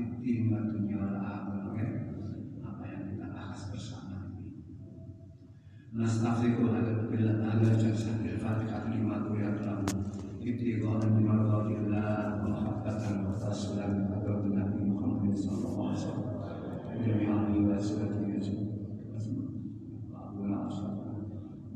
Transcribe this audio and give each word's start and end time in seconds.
fitin 0.00 0.48
wa 0.48 0.64
dunya 0.64 0.96
wal 0.96 1.16
akhirah 1.20 1.92
apa 2.64 2.84
yang 2.88 3.02
kita 3.12 3.26
bahas 3.36 3.60
bersama 3.68 4.32
ini. 4.32 4.64
Nastaghfiru 5.92 6.72
billah 7.12 7.36
ala 7.44 7.70
jalsatil 7.76 8.40
fatihah 8.40 8.88
lima 8.88 9.28
tuyat 9.28 9.60
lahu 9.60 9.84
ibtighan 10.40 11.02
min 11.12 11.24
mardatillah 11.28 12.40
wa 12.40 12.48
mahabbatan 12.48 13.28
wa 13.28 13.36
tasulan 13.36 14.08
pada 14.08 14.40
Nabi 14.40 14.80
Muhammad 14.88 15.36
sallallahu 15.36 15.92
alaihi 15.92 16.00
wasallam 16.00 16.28
jami'an 17.04 17.52
wa 17.68 17.76
salatu 17.76 18.20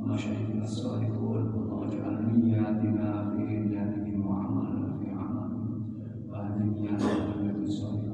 وما 0.04 0.16
شهدنا 0.16 0.64
الصالحون 0.64 1.42
اللهم 1.54 1.82
اجعل 1.82 2.16
نياتنا 2.44 3.30
في 3.30 3.42
نياتهم 3.42 4.26
وعملنا 4.26 4.98
في 4.98 5.10
عملهم 5.10 5.82
وأهل 6.28 6.58
نياتنا 6.70 7.52
بالصالحة 7.52 8.13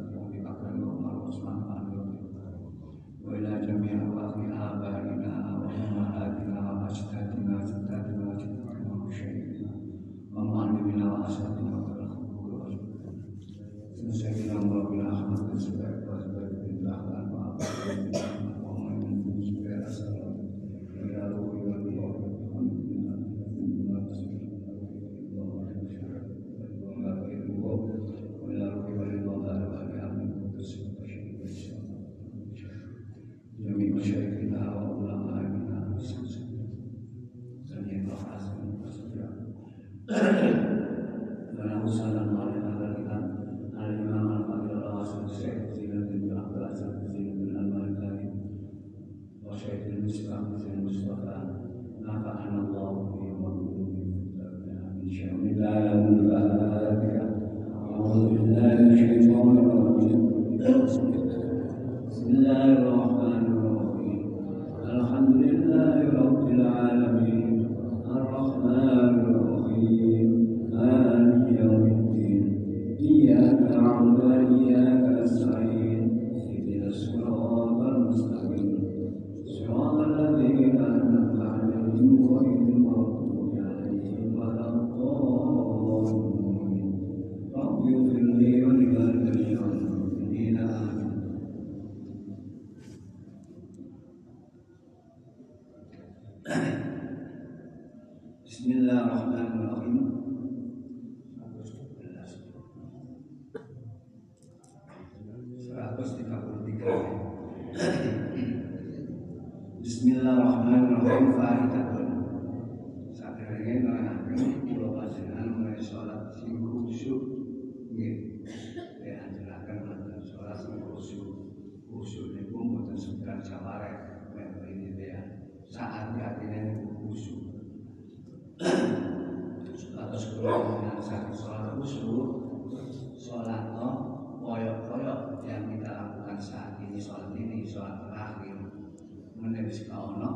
kauno 139.87 140.31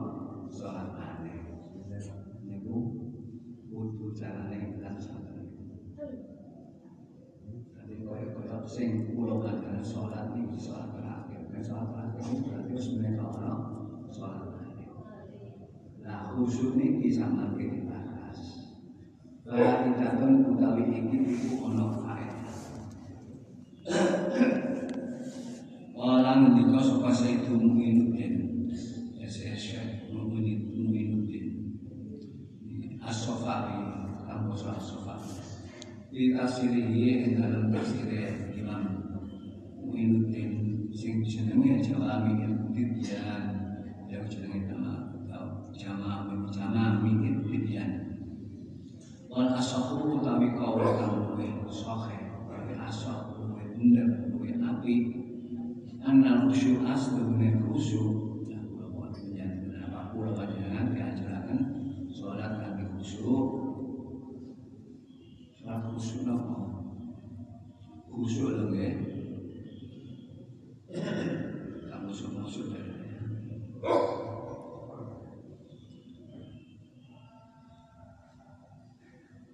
sholat 0.47 0.95
aneh 0.95 1.43
ini 2.47 2.63
butuh 3.67 4.11
caranya 4.15 4.57
kita 4.63 4.89
sholat 4.95 5.35
jadi 7.75 7.93
koyok-koyok 7.99 8.63
sing 8.63 9.11
dengan 9.11 9.83
sholat 9.83 10.31
ini 10.31 10.55
sholat 10.55 10.95
terakhir 10.95 11.41
dan 11.51 11.61
sholat 11.61 11.87
terakhir 11.91 12.23
berarti 12.47 12.73
sebenarnya 12.79 13.19
kauno 13.19 13.53
sholat 14.07 14.55
aneh 14.63 14.87
nah 15.99 16.31
khusyuk 16.31 16.79
ini 16.79 17.03
bisa 17.03 17.27
makin 17.27 17.85
Faidatun 19.45 20.57
utawi 20.57 20.89
iki 20.89 21.17
iku 21.21 21.69
ana 21.69 21.85
faedah. 22.01 22.57
Wala 25.93 26.31
ngendika 26.41 26.81
sapa 26.81 27.13
Sayyid 27.13 27.53
Muinuddin. 27.53 28.54
As-Sofari, 33.05 33.77
kampus 34.25 34.65
As-Sofari. 34.65 35.29
Di 36.09 36.33
dalam 37.37 37.69
asah 52.85 53.33
luwih 53.33 53.65
bener 53.77 54.29
luwih 54.29 54.61
api. 54.61 55.25
Khusyuk 56.55 56.87
asluhune 56.87 57.57
khusyuk 57.67 58.47
ya 58.47 58.61
kula 58.63 58.87
buat 58.95 59.11
menjadi 59.11 59.81
apa 59.83 60.13
kula 60.15 60.31
panjenengan 60.31 60.93
diajaraken 60.93 61.59
salat 62.13 62.63
kanthi 62.63 62.87
khusyuk 62.95 63.47
salat 65.59 65.83
khusyuk 65.91 66.21
napa 66.23 66.55
khusyuk 68.07 68.49
lho 68.55 68.63
nggih 68.71 68.95
kamu 71.91 72.11
semua 72.15 72.47
sudah 72.47 72.85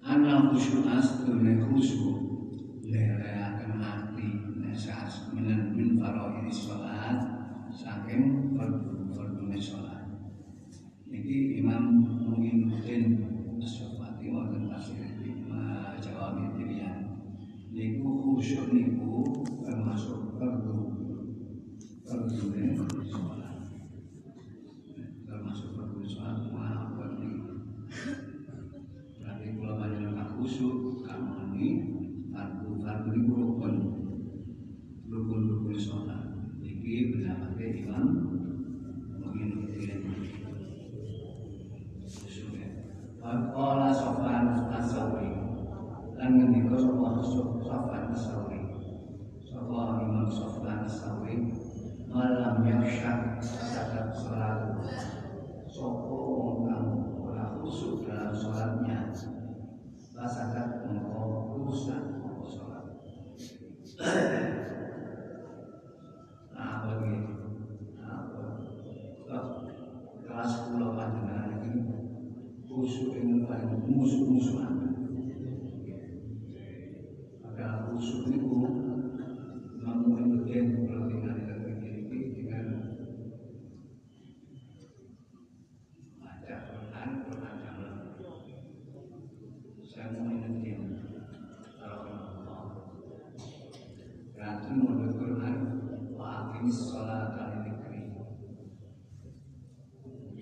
Ana 0.06 0.54
khusyuk 0.54 0.86
asdune 0.86 1.66
khusyuk 1.66 2.16
Leleakan 2.86 3.80
hati 3.80 4.28
Nesas 5.02 5.34
minan 5.34 5.74
min 5.74 5.98
faraidi 5.98 6.46
sholat 6.46 7.18
Saking 7.74 8.54
fardu-fardu 8.54 9.50
sholat. 9.58 10.06
Niki 11.10 11.58
Imam 11.58 12.06
Mu'inuddin 12.06 13.18
Asyafati 13.58 14.30
Wa'adun 14.30 14.70
Tasir 14.70 15.02
Jawabi 15.98 16.54
Tirian 16.54 17.18
Niku 17.74 18.14
khusyuk 18.22 18.70
niku 18.70 19.26
Termasuk 19.66 20.38
fardu 20.38 20.78
Fardu 22.06 22.30
sholat 23.02 23.58
Termasuk 25.26 25.68
fardu 25.74 25.98
sholat 26.06 26.46
Maaf 26.54 26.94
buat 26.94 27.18
niku 27.18 27.58
Berarti 29.18 29.46
kalau 29.58 29.74
panjenengan 29.82 30.30
khusyuk 30.38 31.02
kamu 31.02 31.58
ini 31.58 31.70
fardu 32.30 32.70
fardu 32.78 33.10
ini 33.10 33.26
rukun 33.26 33.74
rukun 35.10 35.42
Iki 36.92 37.16
pendapatnya 37.16 37.66
Imam 37.72 38.06
Mu'inuddin 39.16 40.02
Qala 43.22 43.88
Sofan 43.96 44.46
As-Sawri 44.76 45.32
Lan 46.20 46.30
ngendika 46.36 46.76
sapa 46.76 47.22
Sofan 47.24 48.12
As-Sawri 48.12 48.60
Sapa 49.40 50.04
Imam 50.04 50.28
Sofan 50.28 50.84
As-Sawri 50.84 51.48
Malam 52.12 52.60
yaksyak 52.68 53.40
sakat 53.40 54.12
sholat 54.12 54.84
Sopo 55.72 56.16
wong 56.44 56.58
kang 56.68 56.86
ora 57.24 57.56
khusyuk 57.56 58.04
dalam 58.04 58.36
sholatnya 58.36 59.08
Rasakan 60.12 60.68
engkau 60.92 61.56
rusak 61.56 62.20
sholat 62.44 62.84
Nah, 66.62 66.86
begitu. 66.86 67.32
Nah, 69.26 69.42
kelas 70.22 70.52
pulau 70.70 70.94
panjenengan 70.94 71.58
ini 71.64 71.90
khusyuk 72.70 73.18
ini 73.18 73.42
paling 73.48 73.82
musuh-musuhan. 73.82 74.74
Maka 77.42 77.66
khusyuk 77.90 78.30
itu 78.30 78.52
namun 79.82 80.38
bagian 80.38 80.86
kalau 80.86 81.10
tinggal 81.10 81.34
di 81.34 81.42
dalam 81.50 81.82
diri 81.82 82.18
dengan 82.30 82.66
baca 86.22 86.56
Quran, 86.70 87.08
Quran 87.26 87.54
jangan. 87.58 87.94
Saya 89.82 90.06
mau 90.14 90.30
ingetin 90.30 90.94
kalau 91.82 92.06
Allah. 92.06 92.62
Berarti 94.30 94.70
menurut 94.78 95.12
Quran 95.18 95.56
Wa'aqimis 96.22 96.78
sholat 96.86 97.34
al-dhikri 97.34 98.14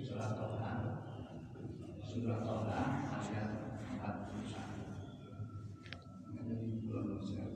Surah 0.04 0.30
Toha 0.36 0.72
Surah 2.10 2.42
Toha 2.42 3.06
ayat 3.22 3.70
41 4.02 6.42
Ini 6.42 6.90
belum 6.90 7.22
bisa 7.22 7.46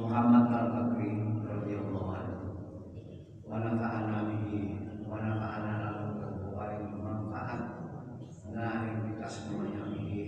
Muhammad 0.00 0.48
al-Bakri 0.48 1.20
radhiyallahu 1.44 2.08
anhu. 2.08 2.56
Wa 3.44 3.60
nafa'ana 3.60 4.32
bihi 4.32 4.80
wa 5.04 5.20
nafa'ana 5.20 5.72
lahu 5.84 6.16
berbuat 6.16 6.72
bermanfaat 6.88 7.60
nah 8.50 8.88
yang 8.88 9.04
kita 9.04 9.28
semuanya 9.28 9.92
bihi. 9.92 10.24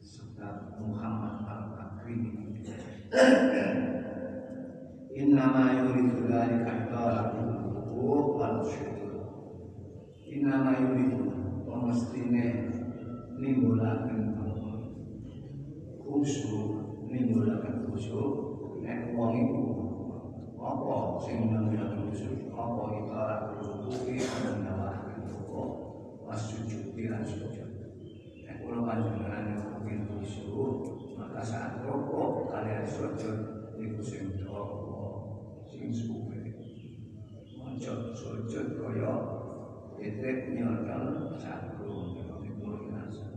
Serta 0.00 0.80
Muhammad 0.80 1.44
al-Bakri 1.44 2.32
Innama 5.12 5.76
yuridu 5.76 6.24
dzalika 6.24 6.88
idaratul 6.88 7.52
hukuk 7.92 8.40
wal 8.40 8.64
syukur. 8.64 9.20
Innama 10.24 10.80
yuridu 10.80 11.28
pemestine 11.68 12.72
nimbulaken 13.36 14.32
khusyuk 16.12 16.68
nimbulaken 17.08 17.88
khusyuk 17.88 18.34
nek 18.84 19.16
wong 19.16 19.32
iku 19.42 19.62
panjenengan 28.92 29.52
mungkin 29.68 30.08
khusyuk 30.08 30.80
maka 31.20 31.44
saat 31.44 31.84
rokok 31.84 32.48
kalian 32.48 32.88
Niku 33.78 34.00
nasa 42.88 43.28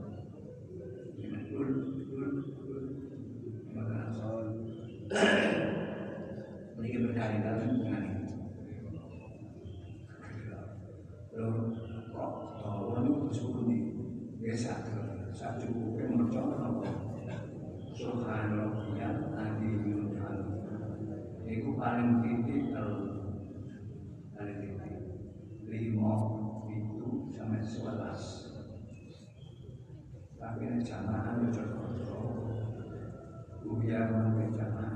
Ini 6.95 7.11
berkaitan 7.11 7.59
dengan 7.75 8.03
itu. 8.23 8.39
Lalu 11.35 11.59
kok 12.07 12.31
ini 13.35 13.59
di 13.67 13.79
desa 14.39 14.79
satu 15.35 15.75
bukan 15.75 16.23
mencoba 16.23 16.55
apa? 16.55 16.87
Subhanallah 17.99 18.95
yang 18.95 19.59
yuhan. 19.59 20.39
Itu 21.43 21.75
paling 21.75 22.23
titik 22.23 22.71
paling 24.31 24.57
titik 24.63 24.95
lima 25.67 26.15
itu 26.71 27.07
sampai 27.27 27.59
sebelas. 27.59 28.55
Tapi 30.39 30.63
ini 30.63 30.79
jamaah 30.79 31.43
itu 31.43 31.59
Uya 33.67 33.99
mungkin 34.15 34.55
jamaah 34.55 34.95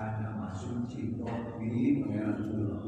bihamdihi 0.00 0.16
subhana 0.16 0.32
ma 0.32 0.48
suci 0.56 1.12
rabbi 1.20 2.00
pengiran 2.00 2.40
kula 2.48 2.80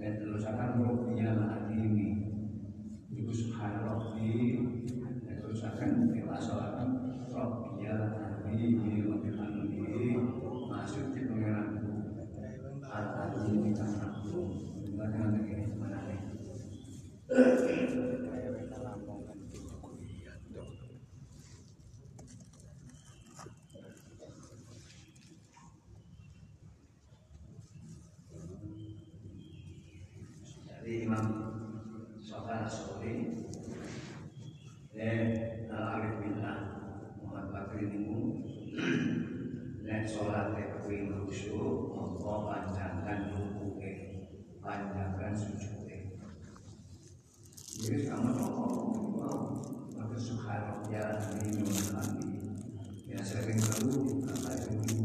dan 0.00 0.16
terusakan 0.16 0.80
rabbiyal 0.80 1.44
azimi 1.44 2.08
iku 3.12 3.32
subhana 3.36 3.84
rabbi 3.84 4.56
dan 5.28 5.36
terusakan 5.44 6.08
dewasalakan 6.16 6.88
rabbiyal 7.28 8.16
azimi 8.16 9.04
wa 9.04 9.20
bihamdihi 9.20 10.16
ma 10.72 10.88
suci 10.88 11.20
pengiran 11.28 11.84
al 12.80 13.06
azimi 13.28 13.76
kang 13.76 14.00
agung 14.00 14.72
dengan 14.96 15.36
begini 15.36 15.76
mana 15.76 16.00
nih 16.08 16.20
Jadi 30.86 31.02
Imam 31.02 31.26
Sofyan 32.22 32.62
Asori 32.62 33.26
Eh 34.94 35.66
Al-Arif 35.66 36.22
Billah 36.22 36.58
Muhammad 37.18 37.50
Bakri 37.50 37.90
Nimu 37.90 38.38
Nek 39.82 40.06
sholat 40.06 40.54
tekwi 40.54 41.10
khusyuk 41.10 41.90
Mongko 41.90 42.46
panjangkan 42.46 43.34
rukuke 43.34 43.92
Panjangkan 44.62 45.34
sujudnya 45.34 46.14
Jadi 47.82 48.06
kamu 48.06 48.30
ngomong 48.38 49.10
Maka 49.90 50.14
subhanallah 50.14 50.86
ya 50.86 51.18
Ini 51.34 51.66
mengalami 51.66 52.30
Ya 53.10 53.26
sering 53.26 53.58
lalu 53.58 54.22
Kata 54.22 54.54
itu 54.70 55.02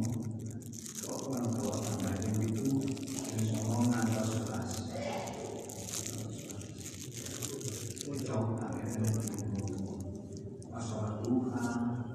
Kok 1.09 1.33
orang 1.33 1.57
tua 1.57 1.73
Kata 1.81 2.21
itu 2.37 2.85
Ini 3.33 3.49
ngomong 3.49 3.89
Ngantar 3.89 4.29
sekelas 4.29 4.91
Ucap 8.11 8.59
Masalah 10.71 11.21
Tuhan 11.21 12.10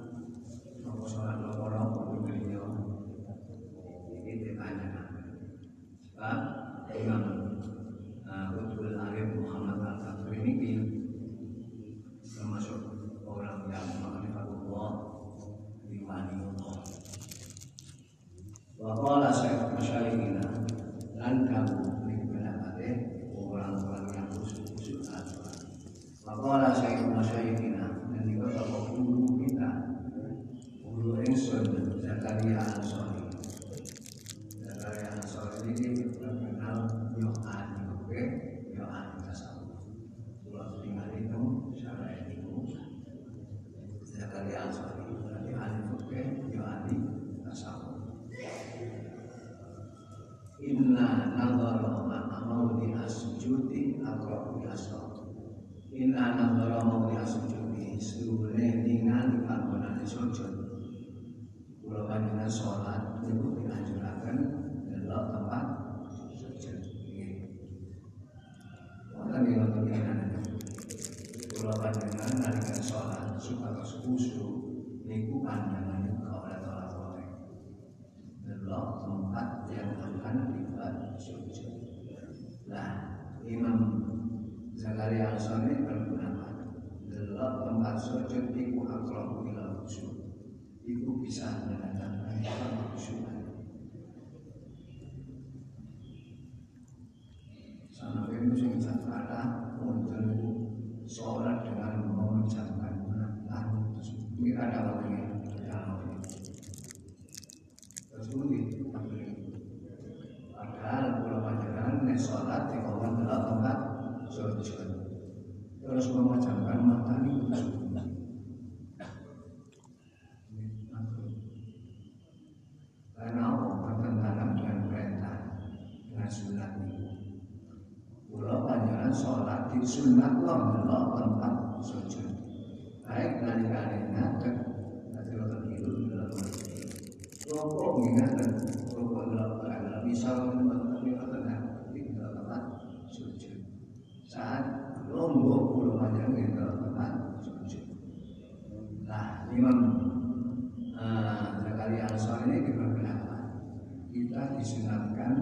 sorgente 87.99 88.73
un 88.75 88.87
altro 88.87 89.21
alcuni 89.21 89.55
la 89.55 89.71
nozione, 89.71 90.35
di 90.83 91.03
cui 91.03 91.21
bisogna 91.21 91.86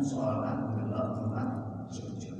sholat 0.05 0.69
dalam 0.77 1.09
tempat 1.25 1.49
sujud. 1.89 2.39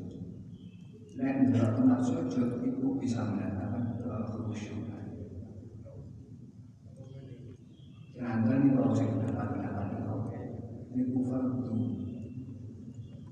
Dan 1.17 1.49
dalam 1.49 1.73
tempat 1.73 2.01
sujud 2.05 2.61
itu 2.61 2.87
bisa 3.01 3.25
mendatangkan 3.25 4.29
khusyuk. 4.29 4.85
Jangan 8.15 8.47
ini 8.47 8.79
kalau 8.79 8.95
saya 8.95 9.11
dapat 9.27 9.49
dapat 9.59 9.89
ini 10.95 11.03
kufar. 11.11 11.43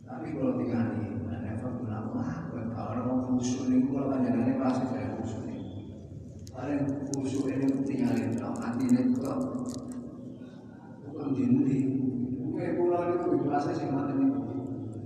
Tapi 0.03 0.27
kalau 0.37 0.59
tinggal 0.59 0.83
di 0.99 1.23
mana 1.23 1.55
fardu 1.55 1.87
lama, 1.87 2.27
kalau 2.51 2.89
orang 2.93 3.21
khusyuk 3.31 3.71
ini 3.71 3.87
kalau 3.87 4.11
panjangannya 4.11 4.59
pasti 4.59 4.85
saya 4.91 5.15
khusyuk 5.17 5.45
ini. 5.47 5.61
Paling 6.51 6.83
khusyuk 7.15 7.47
ini 7.47 7.67
tinggal 7.87 8.13
di 8.19 8.35
dalam 8.35 8.59
hati 8.59 8.85
ini 8.91 9.15
kok 9.15 9.39
bukan 11.07 11.29
dindi. 11.37 11.79
Kayak 12.53 12.77
pulau 13.23 13.39
itu 13.39 13.47
biasa 13.47 13.71
sih 13.71 13.87
mati 13.87 14.19
ini. 14.19 14.27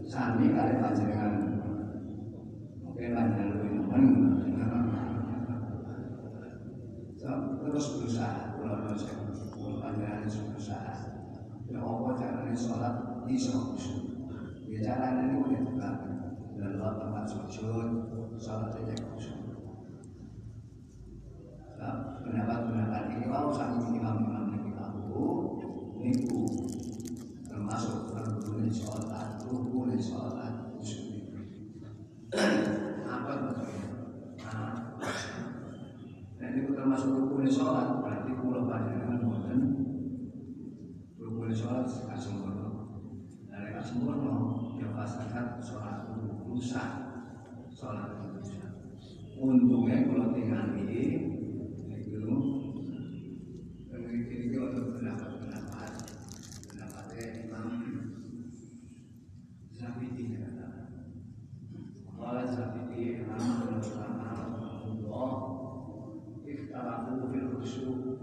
Sami 0.08 0.56
kali 0.56 0.80
panjangan. 0.80 1.34
Mungkin 2.80 3.12
panjangan 3.12 3.48
lebih 3.60 3.70
nyaman. 3.76 4.84
Terus 7.66 7.86
berusaha 8.00 8.56
pulau 8.56 8.88
dosa 8.88 9.26
panjangan 9.86 10.26
berusaha 10.26 10.94
ya 11.66 11.78
Allah 11.82 12.12
caranya 12.14 12.54
sholat 12.54 12.94
bisa 13.26 13.54
khusyuk 13.54 14.02
ya 14.70 14.78
caranya 14.82 15.30
ini 15.30 15.34
boleh 15.42 15.60
juga 15.66 15.90
dalam 16.58 16.94
tempat 16.98 17.24
sujud 17.26 17.90
sholat 18.38 18.70
aja 18.70 18.94
khusyuk 18.94 19.38
pendapat-pendapat 22.22 23.02
ini 23.14 23.24
kalau 23.30 23.50
satu 23.54 23.94
imam-imam 23.94 24.50
yang 24.54 24.74
tahu 24.74 25.26
ini 26.02 26.26
termasuk 27.46 28.14
rukun 28.14 28.66
sholat 28.70 29.42
rukun 29.46 29.94
sholat 29.98 30.74
khusyuk 30.78 31.30
apa 33.06 33.32
maksudnya 33.42 33.86
nah, 34.42 34.86
termasuk 36.96 37.28
rukun 37.28 37.44
sholat 37.44 38.00
berarti 38.00 38.32
pulau 38.40 38.64
panjangan 38.64 39.20
bukan 39.20 39.60
rukun 41.20 41.52
sholat 41.52 41.84
sekat 41.84 42.16
sempurna 42.16 42.72
dari 43.52 43.68
sekat 43.68 43.84
sempurna 43.84 44.32
ya 44.80 44.88
pasangan 44.96 45.60
sholat 45.60 46.08
rusak 46.48 46.88
sholat 47.68 48.16
rusak 48.16 48.72
untungnya 49.36 50.08
kalau 50.08 50.32
tinggal 50.32 50.72
ini 50.72 51.04
itu 52.00 52.16
ini 53.92 54.36
itu 54.48 54.56
untuk 54.56 54.96
pendapat-pendapat 54.96 55.92
pendapatnya 56.72 57.24
Imam 57.44 57.76
Zabidi 59.68 60.24
Kalau 62.16 62.44
Zabidi 62.48 63.20
Imam 63.20 63.68
ulama 63.68 64.32
Allah 64.32 65.56
ikhtalafu 66.46 67.26
fil 67.34 67.48
khusyuk 67.58 68.22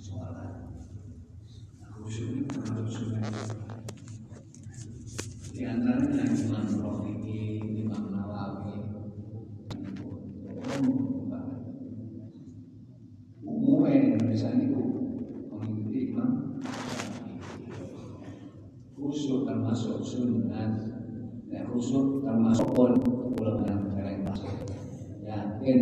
sholat 0.00 0.64
khusyuk 2.00 2.32
niku 2.32 2.56
termasuk 2.56 2.88
sunnah 2.88 3.28
di 5.52 5.68
antaranya 5.68 6.24
Imam 6.24 6.64
Rafi'i, 6.80 7.60
Imam 7.84 8.08
Nawawi 8.08 8.80
umumnya 13.44 13.92
Indonesia 13.92 14.56
niku 14.56 14.80
mengikuti 15.52 16.16
Imam 16.16 16.64
khusyuk 18.96 19.44
termasuk 19.44 20.00
sunnah 20.00 20.80
dan 21.52 21.62
khusyuk 21.68 22.24
termasuk 22.24 22.72
pun 22.72 22.96
ulama 23.36 23.68
yang 23.68 23.84
keren 23.92 24.24
yakin 25.28 25.80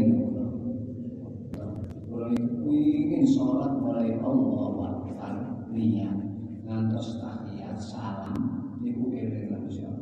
sholat 3.58 3.74
mulai 3.82 4.14
Allah 4.22 4.94
Akbar 5.02 5.34
niat 5.74 6.14
ngantos 6.62 7.18
tahiyat 7.18 7.74
salam 7.74 8.38
niku 8.78 9.10
eling 9.10 9.50
lah 9.50 9.58
Gusti 9.66 9.82
Allah 9.82 9.98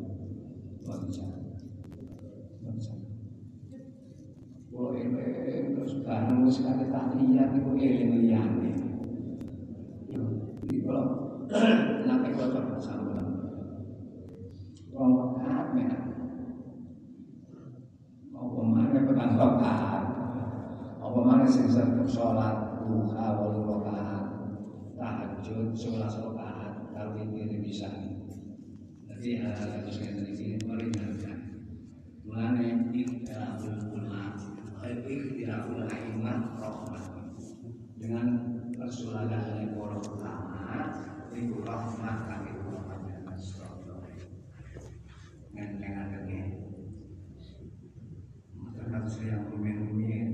Boten 0.84 1.08
Kalau 4.68 4.92
eling 4.92 5.72
terus 5.72 6.04
bareng 6.04 6.44
wis 6.44 6.60
tahiyat 6.68 7.48
niku 7.56 7.72
eling 7.80 8.12
liyane. 8.20 8.76
Iki 10.68 10.76
kalau 10.84 11.40
nate 12.04 12.28
kocok 12.36 12.76
sama 12.76 13.24
Wong 14.92 15.12
rakaat 15.16 15.72
mek 15.72 15.92
apa 18.36 18.60
mana 18.68 19.00
petang 19.00 19.32
rakaat. 19.40 20.04
Apa 21.00 21.18
mana 21.24 21.48
sergap 21.48 22.04
sholat 22.04 22.65
duha 22.86 23.26
walu 23.34 23.60
rakaat, 23.66 24.26
tahajud 24.94 25.74
sebelas 25.74 26.14
rakaat, 26.22 26.74
kalau 26.94 27.18
ini 27.18 27.58
bisa. 27.60 27.90
Jadi 29.06 29.42
hal-hal 29.42 29.82
yang 29.82 29.90
saya 29.90 30.12
ini 30.22 30.60
meringankan. 30.62 31.38
Mulane 32.26 32.92
ikhtilaful 32.92 33.80
ulama, 33.90 34.36
ikhtilaful 34.86 35.82
aimah 35.88 36.38
rahmat. 36.60 37.04
Dengan 37.96 38.26
persuladahannya 38.76 39.72
para 39.72 39.98
ulama, 40.04 40.78
itu 41.32 41.56
rahmat 41.64 42.16
kami 42.28 42.50
ulama 42.60 42.94
dan 43.08 43.24
Ngentengan 45.56 46.06
lagi. 46.12 46.40
Terkadang 48.76 49.24
yang 49.24 49.42
rumen-rumen, 49.48 50.28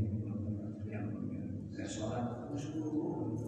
yang 0.91 1.05
rumen. 1.15 1.71
Saya 1.71 1.87
sholat 1.87 2.51
khusyuk. 2.51 3.39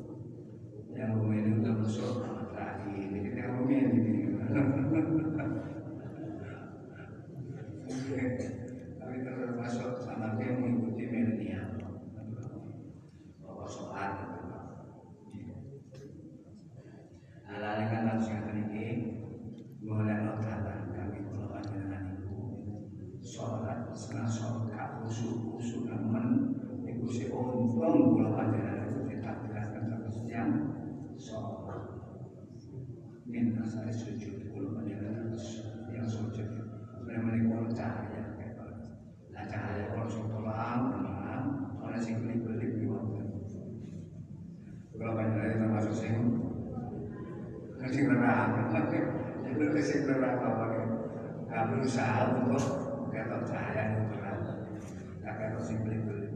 Yang 0.94 1.10
rumen 1.18 1.58
itu 1.58 1.70
masuk 1.74 2.22
terakhir. 2.54 3.10
Jadi 3.10 3.34
yang 3.34 3.50
rumen 3.58 3.86
ini. 3.98 4.14
Tapi 8.94 9.16
termasuk 9.26 9.90
sama 9.98 10.38
dia 10.38 10.54
mengikuti 10.54 11.04
milenial. 11.10 11.74
Bahwa 13.42 13.66
sholat 13.66 14.12
Hal-hal 17.44 17.76
yang 17.82 17.90
kan 17.90 18.02
harus 18.10 18.26
yang 18.30 18.50
ini 18.50 18.86
Mulai 19.84 20.26
notaran 20.26 20.90
kami 20.96 21.22
kalau 21.28 21.52
panjenengan 21.52 22.16
itu 22.16 22.34
Sholat 23.20 23.92
setengah 23.92 24.26
sholat 24.26 24.90
Khusyuk-khusyuk 25.04 25.86
nemen 25.86 26.56
Iku 26.88 27.06
si 27.06 27.28
untung 27.28 28.16
kalau 28.16 28.32
panjenengan 28.34 28.88
itu 28.88 29.00
Ditakdirkan 29.12 29.86
terus 29.86 30.18
yang 30.26 30.50
Sholat 31.20 31.84
Min 33.28 33.60
asal 33.60 33.92
sujud 33.92 34.50
Kalau 34.50 34.70
panjenengan 34.80 35.30
terus 35.30 35.68
yang 35.92 36.08
sujud 36.08 36.48
Sebenarnya 36.96 37.44
kalau 37.52 37.68
cahaya 37.70 38.24
Nah 39.36 39.44
cahaya 39.46 39.84
kalau 39.92 40.08
terang 40.08 40.80
Terang 40.90 41.44
Oleh 41.84 42.00
sing 42.00 42.24
beli-beli 42.24 42.82
di 42.82 42.88
waktu 42.88 43.20
Kalau 44.96 45.12
panjenengan 45.12 45.60
termasuk 45.68 45.94
sing 45.94 46.16
Sing 47.84 48.08
neraka 48.08 48.80
Itu 49.44 49.64
sing 49.84 50.00
neraka 50.08 50.48
Gak 51.46 51.64
berusaha 51.70 52.42
untuk 52.42 52.64
Ketok 53.12 53.42
cahaya 53.46 53.82
itu 53.94 54.02
terang 54.10 54.40
Gak 55.22 55.34
ketok 55.38 55.62
sing 55.62 55.78
beli-beli 55.84 56.32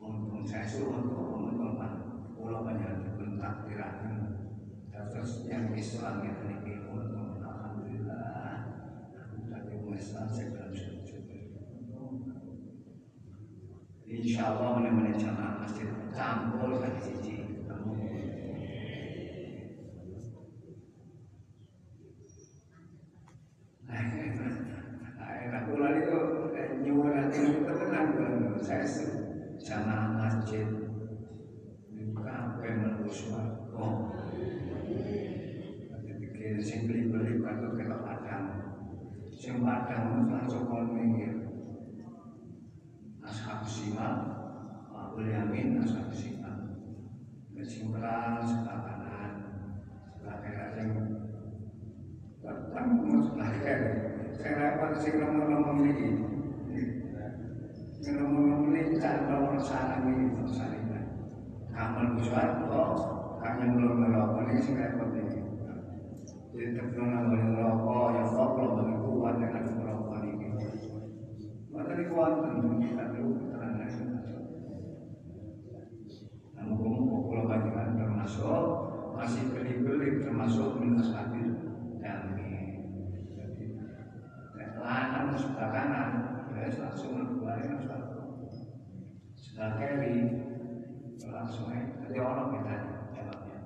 Untung 0.00 0.09
saya 0.44 0.66
suruh 0.66 0.98
untuk 1.04 1.46
untung 1.46 1.78
Pulau 2.34 2.64
dibentak 2.64 3.68
dirakan 3.68 4.40
terus 4.90 5.44
yang 5.44 5.72
Islam 5.76 6.24
yang 6.24 6.38
ini 6.48 6.88
untung 6.88 7.40
alhamdulillah 7.44 8.64
tapi 9.48 9.74
Islam 9.96 10.26
segala 10.28 10.70
Insya 14.10 14.42
Allah 14.42 14.82
menemani 14.82 15.14
jamaah 15.14 15.62
masjid 15.62 15.86
campur 16.10 16.82
lagi 16.82 16.98
siji 16.98 17.36
Aku 25.50 25.76
lagi 25.76 26.08
kok 26.08 26.26
nyuwun 26.82 27.14
hati 27.14 27.38
itu 27.42 27.62
tenang 27.62 28.10
saya 28.58 28.82
jamaah 29.60 30.08
masjid 30.16 30.66
kabeh 32.20 32.72
mlebu 32.76 33.08
swarga. 33.08 33.86
Dipikir 36.04 36.60
sing 36.60 36.88
beli-beli 36.88 37.40
patut 37.40 37.76
kena 37.76 37.96
padang. 38.04 38.46
Sing 39.32 39.64
padang 39.64 40.28
langsung 40.28 40.68
kon 40.68 40.92
minggir. 40.92 41.48
Ashab 43.20 43.62
simak, 43.68 44.16
Abu 44.90 45.22
Yamin, 45.28 45.80
Ashab 45.80 46.12
simak. 46.12 46.80
Kesimpulan 47.52 48.40
sebelah 48.40 48.80
kanan, 48.80 49.32
sebelah 50.16 50.36
kiri 50.40 50.66
sing 50.72 50.88
sebelah 53.20 53.50
kiri. 53.60 53.90
Sing 55.00 55.14
nomor-nomor 55.20 55.84
ini. 55.84 56.08
Sing 58.00 58.14
nomor-nomor 58.16 58.72
ini 58.72 58.96
cari 59.60 60.08
nomor 60.08 60.48
salam 60.48 60.72
ini, 60.80 60.88
salam 60.88 60.90
amal 61.76 62.06
buswarto 62.16 62.84
kami 63.40 63.64
belum 63.72 63.96
merokok 64.04 64.52
ini 64.52 64.60
sih 64.60 64.76
repot 64.76 65.16
ini. 65.16 65.40
Jadi 66.52 66.76
terkenal 66.76 67.28
boleh 67.32 67.46
merokok 67.56 68.04
ya 68.16 68.24
kok 68.28 68.50
bagi 68.56 68.96
kuat 69.00 69.34
dengan 69.40 69.64
merokok 69.80 70.16
ini. 70.28 70.48
Maka 71.72 71.92
di 71.96 72.04
kuat 72.08 72.32
tentu 72.44 72.68
kita 72.80 73.04
perlu 73.16 73.30
keterangan 73.36 73.88
namun 76.60 77.24
kalau 77.24 77.44
bagian 77.48 77.96
termasuk 77.96 78.64
masih 79.16 79.44
beli-beli 79.48 80.20
termasuk 80.20 80.76
minus 80.76 81.08
hadir 81.16 81.56
kami 82.04 82.52
lahan 84.76 85.32
sebelah 85.36 85.70
kanan 85.72 86.10
ya 86.52 86.68
langsung 86.68 87.16
keluarin 87.16 87.80
sebelah 89.40 89.76
kiri 89.80 90.40
langsung 91.30 91.68
jadi 91.70 92.16
orang 92.20 92.48
kita 92.58 92.74
jawabnya. 93.12 93.58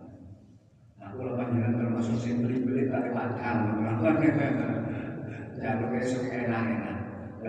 Nah, 1.00 1.08
kalau 1.14 1.32
panjangan 1.38 1.74
termasuk 1.80 2.16
sing 2.18 2.42
beli-beli 2.42 2.90
tapi 2.90 3.14
padang, 3.14 3.82
jalur 5.54 5.90
esok 5.96 6.28
enak-enak, 6.28 6.98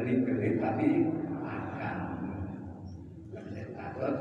beli-beli 0.05 0.61
tapi 0.61 0.87
padang. 1.41 2.29
Beli 3.33 3.63
takut, 3.73 4.15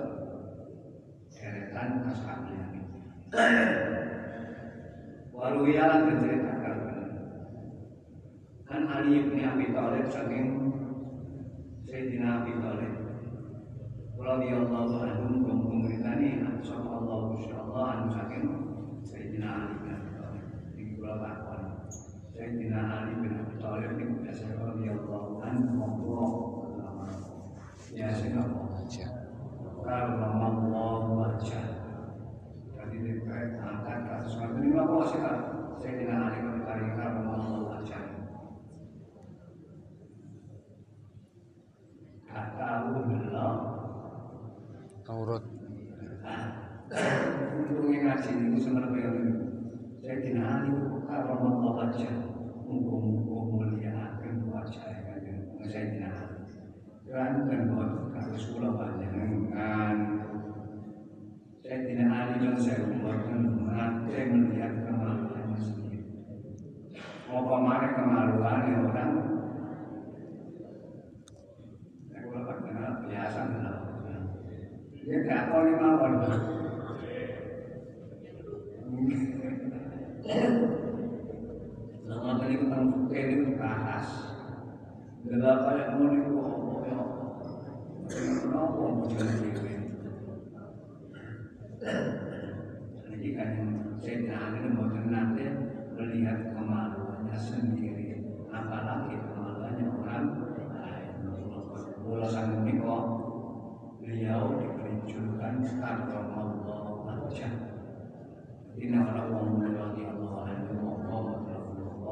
keretan 1.29 2.09
ashab 2.09 2.49
ini. 2.49 2.81
Walau 5.37 5.69
ialah 5.69 6.09
menceritakan 6.09 6.77
kan 8.65 8.83
Ali 8.89 9.29
bin 9.29 9.45
Abi 9.45 9.77
Thalib 9.77 10.09
saking 10.09 10.73
Sayyidina 11.85 12.43
Abi 12.43 12.57
Thalib 12.65 12.95
radhiyallahu 14.17 15.05
anhu 15.05 15.37
memberitani 15.69 16.41
sama 16.65 16.97
Allah 16.97 17.37
insyaallah 17.37 17.85
anu 17.93 18.07
saking 18.09 18.45
Sayyidina 19.05 19.49
Ali 19.53 19.75
bin 19.85 19.91
Abi 19.93 20.11
Thalib 20.17 20.47
iki 20.81 20.97
kula 20.97 21.15
Sayyidina 22.33 22.81
Ali 23.05 23.13
bin 23.21 23.44
Abi 23.65 23.81
Thalib 23.81 23.93
niku 23.97 24.15
biasa 24.21 24.45
radhiyallahu 24.61 25.41
anhu 25.41 25.73
monggo 25.73 26.21
ya 27.97 28.13
sing 28.13 28.37
apa 28.37 28.61
aja 28.77 29.09
kalau 29.81 30.37
Allah 30.45 31.01
baca 31.09 31.63
jadi 32.77 32.97
dikait 33.01 33.57
angkat 33.57 33.99
kasus 34.05 34.37
ini 34.61 34.77
apa 34.77 34.95
sih 35.09 35.17
kan 35.17 35.37
Sayyidina 35.81 36.29
Ali 36.29 36.45
bin 36.45 36.61
Abi 36.61 36.61
Thalib 36.69 36.93
kalau 36.93 37.25
Allah 37.25 37.61
baca 37.65 38.01
kata 42.29 42.69
Allah 42.69 43.53
Aurat 45.09 45.45
untuk 47.65 47.85
ngaji 47.89 48.61
sebenarnya 48.61 49.09
saya 50.05 50.17
tidak 50.21 50.69
Allah 51.33 52.34
aja 52.65 52.97
mumpung 52.97 53.61
mulia 53.61 53.93
akan 53.93 54.49
wajah 54.49 54.85
tidak 55.93 56.13
ahli 57.13 57.41
dan 57.45 57.69
buat 57.69 57.91
kalau 58.17 58.37
sekolah 58.41 58.73
banyak 58.81 59.11
kan. 59.53 59.99
Saya 61.61 61.79
tidak 61.85 62.09
ahli 62.09 62.35
dan 62.41 62.57
saya 62.57 62.89
buatkan 62.89 63.41
saya 64.09 64.25
melihat 64.33 64.73
kemaluannya 64.81 65.57
sendiri. 65.61 66.01
Mau 67.29 67.45
kemarin 67.45 67.93
kemaluan 67.93 68.65
ya 68.65 68.77
orang? 68.89 69.13
Saya 72.09 72.21
kalau 72.25 73.05
biasa 73.05 73.41
benar 73.53 73.77
dia 75.05 75.21
tidak 75.21 75.53
tahu 75.53 75.61
lima 75.69 75.89
orang. 76.01 76.17
Makanya 82.25 82.73
kan 82.73 82.83
ini 83.13 83.53
ke 83.53 83.61
atas. 83.61 84.09
Gelap 85.29 85.69
kayak 85.69 86.01
mau 86.01 86.09
niku 86.09 86.33
apa 86.41 86.57
oh, 86.57 86.73
oh, 86.73 86.81
ya? 86.89 87.01
Kenapa 88.09 88.81
mau 88.81 89.05
jalan 89.13 89.37
kiri? 89.45 89.73
Jadi 93.05 93.29
kan 93.37 93.51
setan 94.01 94.57
ini 94.57 94.69
mau 94.73 94.89
nanti 94.89 95.45
melihat 96.01 96.57
kemaluannya 96.57 97.37
sendiri, 97.37 98.25
apalagi 98.49 99.21
kemaluannya 99.21 99.85
orang 99.85 100.27
lain. 100.73 101.13
Bola 102.01 102.25
sang 102.25 102.65
niku 102.65 102.89
beliau 104.01 104.65
diperjuangkan 104.65 105.55
karena 105.61 106.09
Allah 106.33 107.21
aja. 107.29 107.49
Ini 108.81 108.97
orang-orang 108.97 109.93
yang 109.93 109.93
Allah 109.93 110.45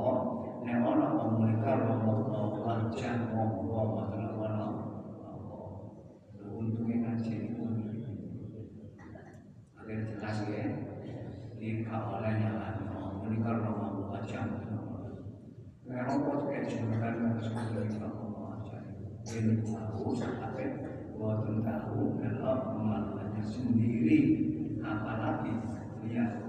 Allah 0.03 0.19
nek 0.67 0.83
ana 0.83 1.07
wong 1.15 1.31
mereka 1.38 1.79
romo 1.79 2.27
wajan 2.59 3.31
monggo 3.31 3.83
mboten 3.95 4.35
ana 4.35 4.67
untungnya 6.43 7.15
itu 7.23 7.62
agar 9.79 9.99
jelas 10.11 10.38
ya? 10.51 10.67
Ini 11.62 11.87
kawalan 11.87 12.35
yang 12.43 12.59
ada 12.59 13.15
mereka 13.23 13.62
romo 13.62 14.11
wajan 14.11 14.59
Memang 15.87 16.19
kok 16.25 16.38
kayak 16.51 16.67
jumlah 16.67 16.99
harus 16.99 17.49
menjadi 17.53 18.01
Allah 18.01 18.59
aja. 18.59 18.79
Ini 19.29 19.61
tahu, 19.61 20.17
sampai 20.17 20.67
tahu 21.62 22.01
kalau 22.17 22.55
pemahamannya 22.65 23.43
sendiri. 23.45 24.19
Apalagi 24.81 25.53
lihat 26.07 26.49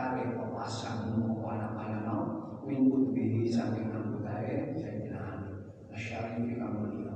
akan 0.00 0.16
ditarik 0.16 0.32
ke 0.32 0.44
pasang 0.56 1.12
ngomong 1.12 1.44
anak-anak 1.44 2.00
no 2.08 2.18
minggu 2.64 3.12
bihi 3.12 3.44
saya 3.52 3.84
ada 3.84 4.32
masyarakat 5.92 6.40
kamu 6.40 6.82
dia 6.88 7.12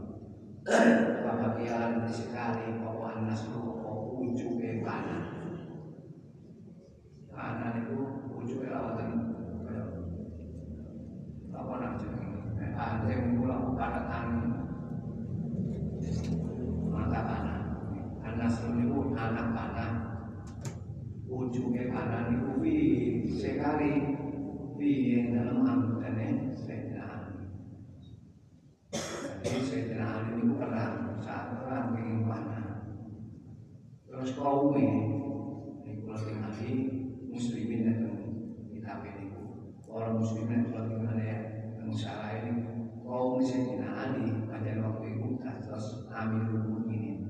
Bapak 1.25 1.61
kialan 1.61 2.05
sekali 2.09 2.81
bahwa 2.81 3.21
anas 3.21 3.49
ujuk 4.17 4.57
ke 4.61 4.81
kanan. 4.81 5.25
Kanan 7.29 7.85
itu 7.85 8.01
ujuk 8.33 8.65
ke 8.65 8.73
lawatan 8.73 9.13
apa 11.53 11.73
nak 11.81 11.93
jadi 12.01 12.29
ada 12.73 13.09
yang 13.09 13.37
pulang 13.37 13.77
pada 13.77 14.09
tangan. 14.09 14.49
Mata 16.89 17.21
kanan. 17.29 17.61
Anas 18.25 18.57
itu 18.65 18.99
anak 19.13 19.49
kanan 19.53 20.04
ujungnya 21.45 21.93
kanan 21.93 22.41
itu 22.41 22.53
sekali 23.29 23.93
yang 24.85 25.33
dalam 25.33 25.65
anggotanya 25.65 26.53
Sayyidina 26.53 27.03
Ali 27.09 27.33
jadi 29.41 29.61
Sayyidina 29.65 30.05
Ali 30.05 30.45
itu 30.45 30.55
perang 30.61 31.17
saat 31.25 31.57
perang 31.57 31.97
ingin 31.97 32.29
panah 32.29 32.85
terus 34.05 34.37
kaumnya 34.37 34.85
ini 35.85 36.05
kalau 36.05 36.21
tinggali 36.21 36.73
muslimin 37.33 37.81
dan 37.89 38.01
kitab 38.69 39.05
ini 39.09 39.33
orang 39.89 40.21
muslimin 40.21 40.69
kalau 40.69 40.89
tinggalnya 40.93 41.37
yang 41.81 41.93
salah 41.93 42.37
ini 42.45 42.53
kaum 43.01 43.41
Sayyidina 43.41 43.89
Ali 43.89 44.27
pada 44.49 44.73
waktu 44.85 45.07
itu 45.17 45.29
terus 45.41 46.09
Amirul 46.13 46.61
Mukminin 46.69 47.25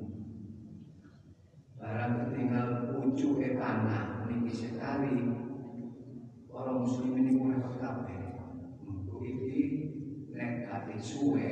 barang 1.79 2.13
ketinggal 2.19 2.99
ujung 2.99 3.39
ke 3.39 3.55
tanah 3.61 4.15
ini 4.45 4.51
sekali 4.51 5.17
orang 6.55 6.81
muslim 6.81 7.13
ini 7.19 7.31
mulai 7.37 7.61
berkabeh 7.61 8.23
untuk 8.89 9.21
ini 9.21 9.61
negatif 10.33 10.99
suwe 11.01 11.49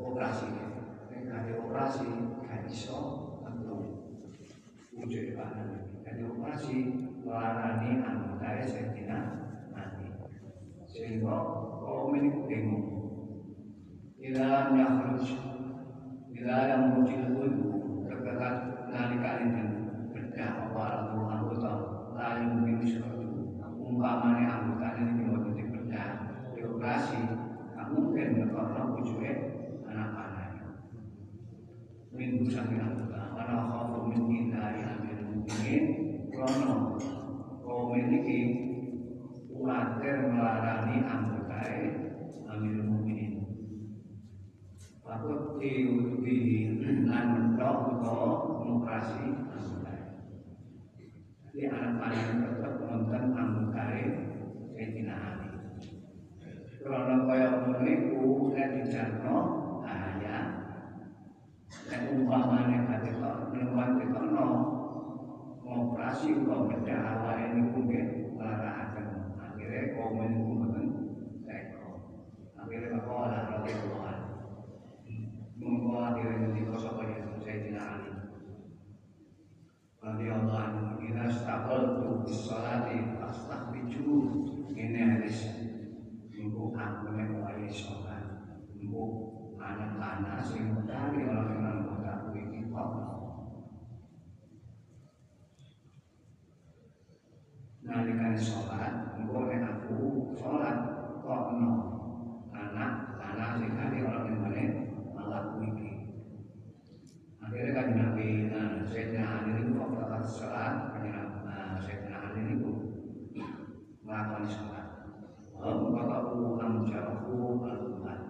operasi 0.00 0.46
negatif 1.12 1.54
operasi 1.62 2.08
kan 2.42 2.62
iso 2.66 3.00
untuk 3.44 3.80
ke 5.00 5.32
tanah 5.32 5.88
jadi 6.04 6.22
operasi 6.28 6.76
melarani 7.24 8.04
anggota 8.04 8.60
Sayyidina 8.68 9.18
nanti 9.72 10.06
sehingga 10.84 11.36
kaum 11.80 12.12
ini 12.16 12.30
bingung 12.44 12.86
Ila 14.20 14.76
yakhruj 14.76 15.24
Bila 16.28 16.56
yang 16.68 16.92
muncul 16.92 17.20
itu 17.20 17.66
terdekat 18.04 18.54
nalika 18.88 19.44
ini 19.44 19.64
berdah 20.12 20.50
awal 20.68 21.12
anggota 21.28 21.72
lain 22.16 22.60
mungkin 22.60 22.84
suatu 22.84 23.28
umpamanya 23.76 24.60
anggota 24.60 24.88
ini 25.00 25.28
waktu 25.28 25.50
di 26.56 26.60
operasi 26.64 27.20
mungkin 27.90 28.46
karena 28.46 28.80
wujudnya 28.94 29.32
anak-anak 29.82 30.50
min 32.14 32.38
busang 32.38 32.70
anggota 32.70 33.34
karena 33.34 33.56
khafu 33.66 33.98
min 34.06 34.20
mungkin 35.50 35.84
karena 36.30 36.94
kaum 37.66 37.90
ini 37.98 38.38
khawatir 39.50 40.30
melarani 40.30 40.96
anggota 41.02 41.58
ambil 42.46 42.76
mungkin 42.86 43.50
Takut 45.02 45.58
di 45.58 45.90
lan 47.02 47.24
mentok 47.34 47.98
utawa 47.98 48.62
demokrasi 48.62 49.42
anggota. 49.50 49.94
Jadi 51.50 51.66
anak-anak 51.66 52.46
tetap 52.46 52.74
nonton 52.86 53.24
anggota 53.34 53.82
Sayyidina. 54.70 55.18
Kalau 56.80 57.26
kaya 57.26 57.46
ngono 57.58 57.82
iku 57.82 58.54
nek 58.54 58.70
dijarno 58.78 59.36
bahaya. 59.82 60.36
Nek 61.90 62.02
umpamane 62.14 62.76
kate 62.86 63.10
kok 63.18 63.50
nemuan 63.50 63.98
dikono 63.98 64.48
operasi 66.40 66.48
kok 66.48 66.60
bedah 66.72 67.00
awake 67.04 67.46
niku 67.52 67.78
nggih 67.84 68.06
larakaken. 68.40 69.06
Akhire 69.36 69.80
kaum 69.92 70.16
niku 70.24 70.50
mboten 70.56 70.86
teko. 71.44 71.88
Akhire 72.56 72.86
kok 72.96 73.08
ora 73.08 73.40
ora 73.60 74.14
membawa 75.60 76.16
diri 76.16 76.56
di 76.56 76.62
kosong 76.64 77.04
yang 77.04 77.36
Sayyidina 77.44 77.82
Ali. 77.84 78.12
Radiyallahu 80.00 80.56
anhu 80.56 80.96
kita 81.04 81.28
stakal 81.28 82.00
tu 82.00 82.24
salati 82.24 83.20
astaqbiju 83.20 84.08
ini 84.72 84.96
hadis 84.96 85.44
ibu 86.32 86.72
aku 86.72 87.12
yang 87.20 87.36
mulai 87.36 87.68
sholat 87.68 88.48
ibu 88.80 89.28
anak-anak 89.60 90.40
sing 90.40 90.72
dari 90.88 91.28
orang 91.28 91.60
yang 91.60 91.84
kota 91.84 92.32
ini 92.32 92.64
kok 92.72 93.10
nalikan 97.90 98.32
sholat 98.38 99.18
ibu 99.18 99.50
yang 99.50 99.66
aku 99.66 100.32
sholat 100.38 100.78
kok 101.20 101.44
no 101.60 101.72
anak-anak 102.54 103.60
sing 103.60 103.76
dari 103.76 103.98
orang 104.06 104.24
yang 104.30 104.40
mana 104.40 104.64
laku 105.26 105.56
ini. 105.66 105.90
Akhirnya 107.40 107.72
kan 107.74 107.88
Nabi, 107.98 108.50
nah, 108.52 108.84
Sayyidina 108.86 109.42
Ali 109.42 109.50
itu 109.64 109.74
waktu 109.74 109.98
akan 110.06 110.22
sholat, 110.22 110.74
kan 110.94 111.02
nah, 111.46 111.78
Sayyidina 111.82 112.16
Ali 112.30 112.40
itu 112.58 112.72
melakukan 114.06 114.46
sholat. 114.46 114.86
Lalu 115.58 115.86
kata 115.98 116.14
aku 116.14 116.38
amjarahu 116.62 117.36
al-Quran. 117.64 118.20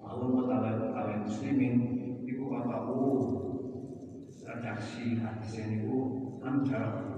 Lalu 0.00 0.26
kata 0.48 1.02
muslimin, 1.28 1.74
itu 2.24 2.44
kata 2.48 2.72
aku 2.72 3.00
redaksi 4.48 5.20
hadis 5.48 5.64
ini 5.64 5.80
itu 5.80 5.96
amjarahu. 6.44 7.08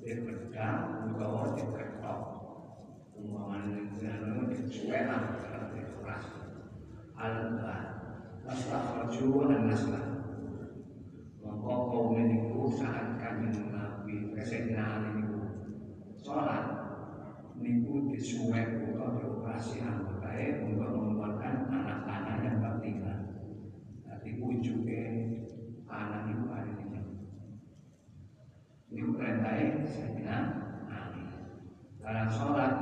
Dia 0.00 0.16
kerja, 0.24 0.66
utawa 1.04 1.52
dia 1.52 1.68
kerja. 1.68 2.12
Umpaman 3.12 3.92
itu 3.92 4.64
sesuai 4.72 5.00
lah, 5.04 5.20
dia 5.76 5.84
keras. 6.00 6.26
Al-Quran. 7.12 7.92
Astagfirullah 8.42 9.54
dan 9.54 9.62
naslah 9.70 10.04
Maka 11.46 11.72
kaum 11.94 12.18
ini 12.18 12.50
saat 12.74 13.14
kami 13.22 13.54
Sayyidina 14.42 14.82
Ali 14.82 15.22
ini 15.22 15.38
Sholat 16.18 16.66
Niku 17.62 18.10
disuwek 18.10 18.82
atau 18.90 19.14
dioperasi 19.14 19.86
anggota 19.86 20.34
Untuk 20.66 20.90
mengeluarkan 20.90 21.70
anak-anak 21.70 22.36
yang 22.42 22.56
tertinggal 22.58 23.18
Jadi 24.10 24.30
ujungnya 24.42 25.06
anak 25.86 26.34
itu 26.34 26.44
hari 26.50 26.72
ini 26.82 27.00
Ini 28.90 29.02
perintahnya 29.14 29.86
Sayyidina 29.86 30.38
Ali 30.90 31.22
Dalam 32.02 32.26
sholat 32.26 32.74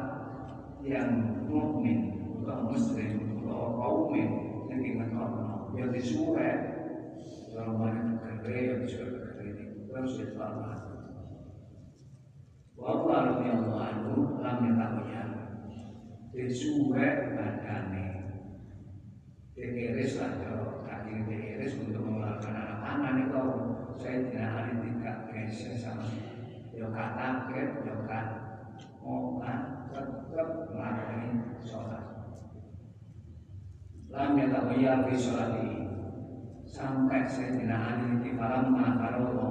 yang 0.80 1.44
mukmin 1.44 2.16
atau 2.40 2.72
muslim 2.72 3.44
atau 3.44 3.76
kaum 3.76 4.16
yang 4.70 4.80
ingat 4.80 5.12
Allah 5.12 5.50
yang 5.74 5.90
disuai 5.90 6.52
dalam 7.50 7.74
banyak 7.78 8.06
kerja 8.22 8.50
yang 8.54 8.78
disuai 8.86 9.10
kerja 9.10 9.42
ini 9.42 9.64
harus 9.90 10.14
diselamat. 10.18 10.78
Wa 12.78 12.94
radhiyallahu 13.04 14.40
lam 14.60 14.76
yatabayyan 14.76 15.30
disuai 16.36 17.32
badane 17.32 18.28
diiris 19.56 20.20
lah 20.20 20.36
kalau 20.36 20.84
kaki 20.84 21.24
diiris 21.24 21.80
untuk 21.80 22.04
mengeluarkan 22.04 22.76
anak 22.84 23.24
itu 23.24 23.44
saya 23.96 24.20
tidak 24.28 24.52
ada 24.52 24.72
tidak 24.84 25.16
geser 25.32 25.72
sama 25.80 26.04
yo 26.76 26.92
kata 26.92 27.48
ket 27.48 27.72
yo 27.88 28.04
kan 28.04 28.26
kan 29.40 29.58
tetap 29.88 30.48
melayani 30.70 31.56
sholat. 31.64 32.04
Lam 34.12 34.36
yatabayya 34.36 35.08
fi 35.08 35.14
sholati 35.16 35.68
sampai 36.68 37.24
saya 37.24 37.56
tidak 37.56 37.80
ada 37.80 38.06
di 38.20 38.30
malam 38.36 38.76
makarowo 38.76 39.48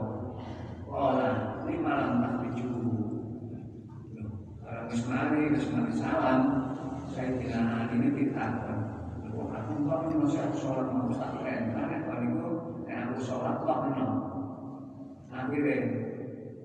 Olah, 0.89 1.65
ini 1.65 1.81
malam 1.81 2.17
tak 2.21 2.38
Kalau 4.89 5.05
mismari, 5.05 5.53
mismari 5.53 5.93
salam. 5.93 6.41
Saya 7.13 7.37
tidak 7.37 7.61
ada 7.61 7.93
ini 7.93 8.09
ditakut 8.09 8.89
aku 9.69 9.85
kok 9.85 10.01
ini 10.09 10.15
masih 10.17 10.41
aku 10.49 10.55
sholat 10.57 10.87
mau 10.89 11.13
tak 11.13 11.45
karena 11.45 11.93
itu 12.25 12.49
yang 12.89 13.13
aku 13.13 13.17
sholat 13.21 13.61
kok 13.61 13.79
no 13.93 14.07
akhirnya 15.29 15.77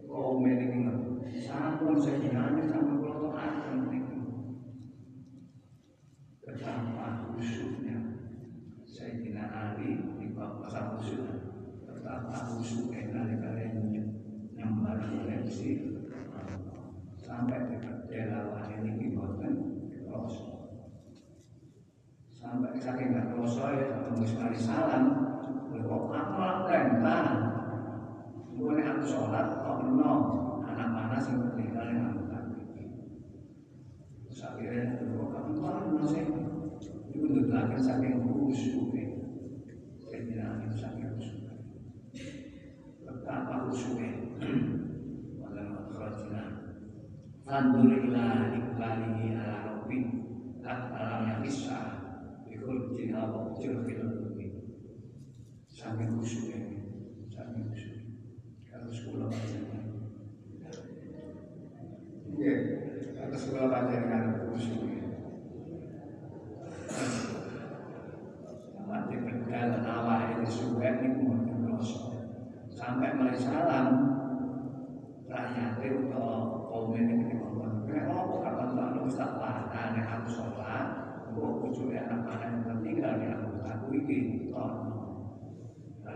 kau 0.09 0.41
memiliki 0.41 0.89
sampun 1.45 2.01
sebenarnya 2.01 2.65
sama 2.65 2.97
kalau 2.97 3.21
tuh 3.21 3.33
akan 3.37 3.77
betapa 6.45 7.07
khusyuknya 7.29 7.97
saya 8.89 9.21
tidak 9.21 9.49
ahli 9.53 10.01
di 10.17 10.27
pasal 10.33 10.97
khusyuk 10.97 12.89
kalian 12.89 13.73
nyembah 14.57 15.13
oleh 15.13 15.45
si 15.49 15.94
sampai 17.35 17.67
dekat 17.67 17.97
jelawan 18.07 18.63
ini 18.79 18.91
dibuatkan 18.95 19.53
terus 19.91 20.35
sampai 22.31 22.79
saking 22.79 23.11
nggak 23.11 23.35
kroso 23.35 23.75
ya 23.75 23.91
tembus 24.07 24.39
kali 24.39 24.55
salam 24.55 25.05
kok 25.75 26.05
amal 26.15 26.71
rentang 26.71 27.29
gue 28.55 28.79
aku 28.79 29.03
sholat 29.03 29.51
kok 29.51 29.83
no. 29.99 30.13
Anak 30.65 30.89
mana 30.95 31.19
sih 31.19 31.35
meninggal 31.35 31.91
yang 31.91 32.15
aku 32.15 32.23
kaki 32.31 32.63
terus 34.31 34.41
akhirnya 34.47 35.03
kok 35.03 35.29
kamu 35.35 35.51
no 35.91 36.05
sih 36.07 36.23
itu 37.11 37.19
untuk 37.19 37.51
saking 37.83 38.23
khusyuk 38.23 38.94
الحمد 47.65 47.94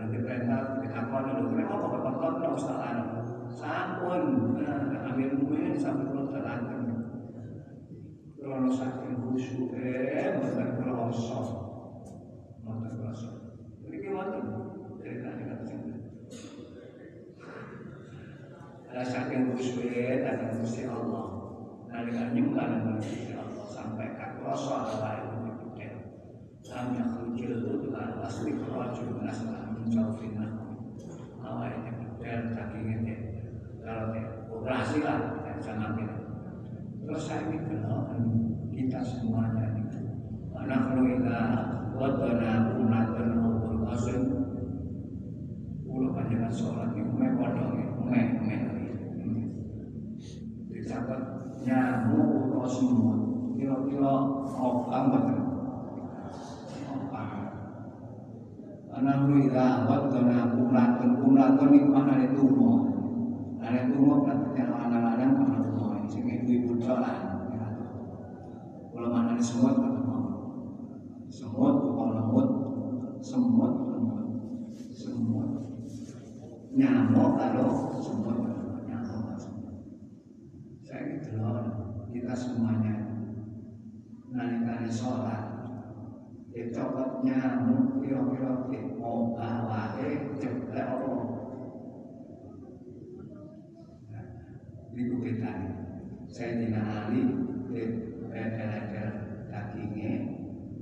diperintah 0.09 0.79
ditakon 0.81 1.23
dulu 1.27 1.43
Kenapa 1.53 1.75
kok 1.79 2.01
kapan 2.03 2.33
tak 2.39 2.51
Ustaz 2.55 2.97
Sampun 3.53 4.23
Ambil 5.09 5.29
mungkin 5.35 5.75
sampai 5.75 6.05
kalau 6.07 6.31
terlantar 6.31 6.79
Kalau 8.39 8.71
saking 8.71 9.15
khusyuk 9.19 9.75
Eh, 9.75 10.39
bukan 10.39 10.69
kerosok 10.79 11.47
Bukan 12.63 12.91
kerosok 12.97 13.35
Ini 13.85 13.97
gimana? 13.99 14.37
Ceritanya 15.03 15.43
kata 15.53 15.63
sini 15.67 15.93
Ada 18.89 19.03
saking 19.05 19.53
khusyuk 19.53 19.85
Dan 20.23 20.55
Gusti 20.57 20.87
Allah 20.87 21.27
Nalikan 21.89 22.31
nyembah 22.31 22.65
dan 22.69 22.81
Gusti 22.97 23.35
Allah 23.35 23.65
Sampai 23.67 24.15
kak 24.15 24.39
rasa 24.39 24.75
Allah 24.87 25.11
itu 25.19 25.37
diputih 25.45 25.91
Lam 26.69 26.85
yakhujil 26.95 27.51
itu 27.59 27.73
dengan 27.85 28.21
asli 28.23 28.51
kerajul 28.55 29.19
Naslah 29.19 29.73
menjauhin 29.73 30.37
Allah 31.43 31.65
itu 31.69 31.91
diputih 31.91 32.55
Dagingnya 32.55 32.97
dia 33.03 33.17
Kalau 33.81 34.05
dia 34.13 34.25
lah 35.03 35.19
Jangan 35.59 35.91
kita. 35.99 36.17
Terus 37.03 37.21
saya 37.25 37.41
mikir 37.49 37.81
Kita 38.69 38.99
semuanya 39.01 39.75
itu 39.75 39.99
Anak 40.55 40.79
kalau 40.87 41.03
kita 41.03 41.39
Wadana 41.97 42.69
unatan 42.77 43.27
Ubul 43.43 43.81
qasim 43.89 44.21
Pulau 45.83 46.15
panjangan 46.15 46.53
sholat 46.53 46.93
Ini 46.95 47.01
Umay 47.11 47.29
Umay 47.33 48.23
Dicatat 50.71 51.21
Nyamuk 51.65 52.29
Atau 52.53 52.69
semut 52.69 53.19
Kira-kira 53.57 54.13
Opang 54.53 55.05
betul 55.11 55.41
Opang 56.87 57.31
Anak 58.95 59.17
lu 59.27 59.35
ila 59.49 59.65
Wadana 59.89 60.39
unatan 60.55 61.09
Unatan 61.19 61.69
itu 61.73 61.87
mana 61.89 62.13
itu 62.21 62.43
Umay 62.47 62.98
Ada 63.69 63.93
tumo 63.93 64.25
berarti 64.25 64.65
anak-anak 64.65 65.29
mana 65.37 65.61
tumo 65.61 65.93
Sing 66.09 66.25
ibu-ibu 66.25 66.81
dolan 66.81 67.21
Kalau 68.89 69.09
mana 69.13 69.37
di 69.37 69.45
semut 69.45 69.77
ketemu 69.77 70.17
Semut 71.29 71.75
bukan 71.85 72.09
lemut 72.17 72.47
Semut 73.21 73.73
lemut 73.93 74.25
Semut. 74.73 75.49
Nyamuk 76.73 77.37
kalau 77.37 77.93
semut 77.93 78.41
Nyamuk 78.89 79.37
Saya 80.81 81.01
gitu 81.13 81.37
loh 81.37 81.61
Kita 82.09 82.33
semuanya. 82.33 83.05
Nalikani 84.33 84.89
sholat 84.89 85.45
Dicopot 86.49 87.21
nyamuk 87.21 88.01
Kira-kira 88.01 88.65
Mau 88.97 89.37
bawa 89.37 89.93
Ceplek 90.41 90.89
Allah 90.89 91.28
kukitan 95.07 95.59
saya 96.27 96.59
tidak 96.59 96.83
ahli 96.83 97.21
di 97.71 97.81
daerah 98.29 99.15
dagingnya 99.49 100.13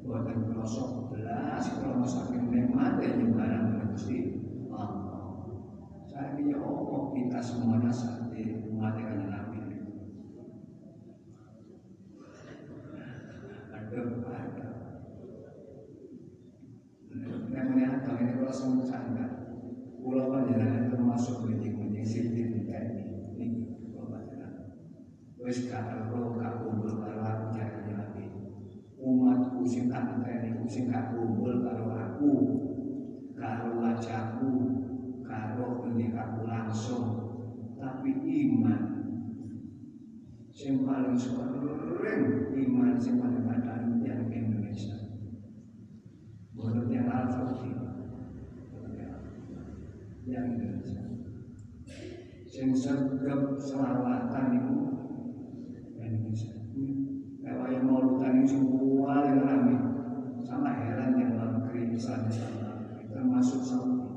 buatan 0.04 0.52
krosok 0.52 1.12
belas 1.12 1.64
kalau 1.80 2.04
masakin 2.04 2.52
nikmat 2.52 3.00
dan 3.00 3.20
nyembaran 3.20 3.72
dengan 3.72 3.88
Gusti 3.92 4.18
Allah. 4.72 5.52
Saya 6.08 6.40
ini 6.40 6.56
oh 6.56 7.12
kita 7.16 7.40
semuanya 7.44 7.92
saat 7.92 8.32
di 8.32 8.60
dengan 8.72 9.28
Nabi 9.32 9.60
ada 13.72 14.02
ada 14.28 14.68
namanya 17.48 17.88
agama 18.04 18.20
ini 18.20 18.32
kalau 18.36 18.54
semua 18.54 18.84
canda 18.84 19.26
pulau 20.04 20.28
panjenengan 20.30 20.92
termasuk 20.92 21.48
benjing-benjing 21.48 22.04
sipil 22.04 22.48
ini 22.64 23.77
wis 25.48 25.72
gak 25.72 26.12
perlu 26.12 26.36
gak 26.36 26.60
kumpul 26.60 27.00
karo 27.00 27.24
aku 27.24 27.46
jarane 27.56 27.96
lagi. 27.96 28.28
Umatku 29.00 29.64
sing 29.64 29.88
tak 29.88 30.20
enteni 30.20 30.68
sing 30.68 30.92
gak 30.92 31.16
kumpul 31.16 31.64
karo 31.64 31.88
aku 31.88 32.32
karo 33.32 33.80
wajahku 33.80 34.52
karo 35.24 35.88
pendekaku 35.88 36.44
langsung. 36.44 37.06
Tapi 37.80 38.12
iman 38.28 38.82
sing 40.52 40.84
paling 40.84 41.16
sering 41.16 42.52
iman 42.52 43.00
sing 43.00 43.16
paling 43.16 43.48
ada 43.48 43.88
yang 44.04 44.28
Indonesia. 44.28 45.00
Menurut 46.52 46.92
yang 46.92 47.08
Al-Fatih 47.08 47.72
yang 50.28 50.60
Indonesia. 50.60 51.08
Sing 52.44 52.76
sergap 52.76 53.56
selawatan 53.56 54.46
itu 54.60 54.76
Indonesia. 56.08 56.56
Kalau 57.44 57.66
yang 57.72 57.84
mau 57.88 58.00
lutan 58.04 58.32
ini 58.36 58.37
semua 58.48 59.28
yang 59.28 59.44
rame, 59.44 59.76
sama 60.48 60.72
heran 60.72 61.20
yang 61.20 61.36
negeri 61.36 61.92
misalnya 61.92 62.32
sama 62.32 62.72
termasuk 63.12 63.60
Saudi. 63.60 64.08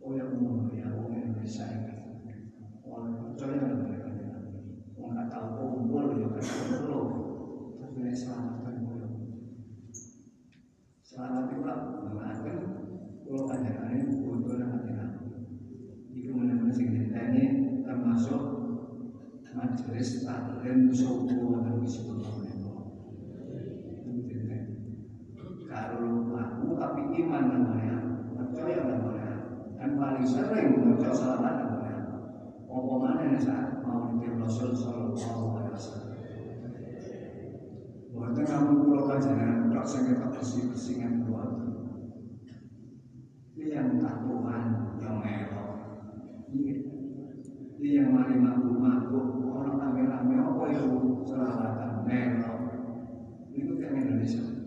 Oh 0.00 0.16
ya 0.16 0.24
umum 0.32 0.72
ya 0.72 0.88
oh 0.96 1.12
Indonesia 1.12 1.68
ini. 1.68 1.92
Orang 2.88 3.36
percaya 3.36 3.60
dengan 3.60 3.84
mereka 3.84 4.08
Orang 4.96 5.12
nggak 5.12 5.28
tahu 5.28 5.46
kumpul 5.60 6.04
ya 6.16 6.28
kan 6.32 6.44
kumpul. 6.44 7.02
Tapi 7.76 7.96
ini 8.00 8.12
selamatkan 8.16 8.74
kumpul. 8.80 9.00
mengatakan 12.10 12.58
kalau 13.22 13.42
panjangannya 13.46 14.02
butuh 14.24 14.56
nama 14.58 14.78
itu 16.14 16.30
benar-benar 16.32 16.72
sing 16.72 16.88
termasuk 17.84 18.42
majelis 19.54 20.24
taklim 20.26 20.90
suku 20.90 21.62
dan 21.62 21.78
disebut 21.84 22.18
kalau 25.74 26.24
iman 27.14 27.44
namanya 27.46 27.96
percaya 28.34 28.82
namanya 28.82 29.32
dan 29.78 29.90
paling 29.94 30.26
sering 30.26 30.82
percaya 30.82 31.14
salah 31.14 31.54
namanya 31.54 31.96
omongannya 32.66 33.38
saat 33.38 33.78
mau 33.86 34.10
ditim 34.10 34.42
Rasul 34.42 34.74
Sallallahu 34.74 35.44
Alaihi 35.54 35.74
Wasallam 35.78 36.14
Buatnya 38.14 38.46
kamu 38.46 38.86
pulau 38.86 39.10
kajian, 39.10 39.74
tak 39.74 39.82
sengit 39.90 40.22
tak 40.22 40.30
bersih 40.38 40.70
bersingan 40.70 41.26
buat. 41.26 41.50
Ini 43.58 43.74
yang 43.74 43.98
tak 43.98 44.22
Tuhan 44.22 44.64
yang 45.02 45.18
melok. 45.18 45.70
Ini 47.74 47.90
yang 47.90 48.14
mari 48.14 48.38
mampu 48.38 48.78
orang 49.50 49.74
rame-rame 49.82 50.34
apa 50.38 50.62
itu 50.70 51.26
selawatan 51.26 52.06
melok. 52.06 52.58
Itu 53.50 53.82
kan 53.82 53.98
Indonesia. 53.98 54.63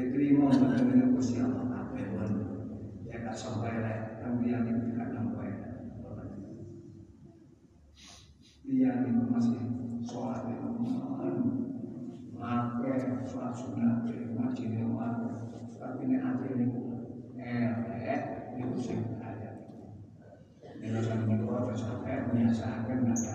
Diterima 0.00 0.48
dengan 0.48 1.12
Allah. 1.12 1.84
Ya 3.12 3.20
sampai 3.36 3.84
sampai. 3.84 4.00
Masih 9.20 9.60
sholat 10.08 10.48
sholat 15.68 16.00
ini 16.00 16.16
hati 16.16 16.48
ini 16.48 16.66
itu 18.56 18.96
ada. 19.20 19.52
Menurut 20.80 21.04
sampai 21.04 21.36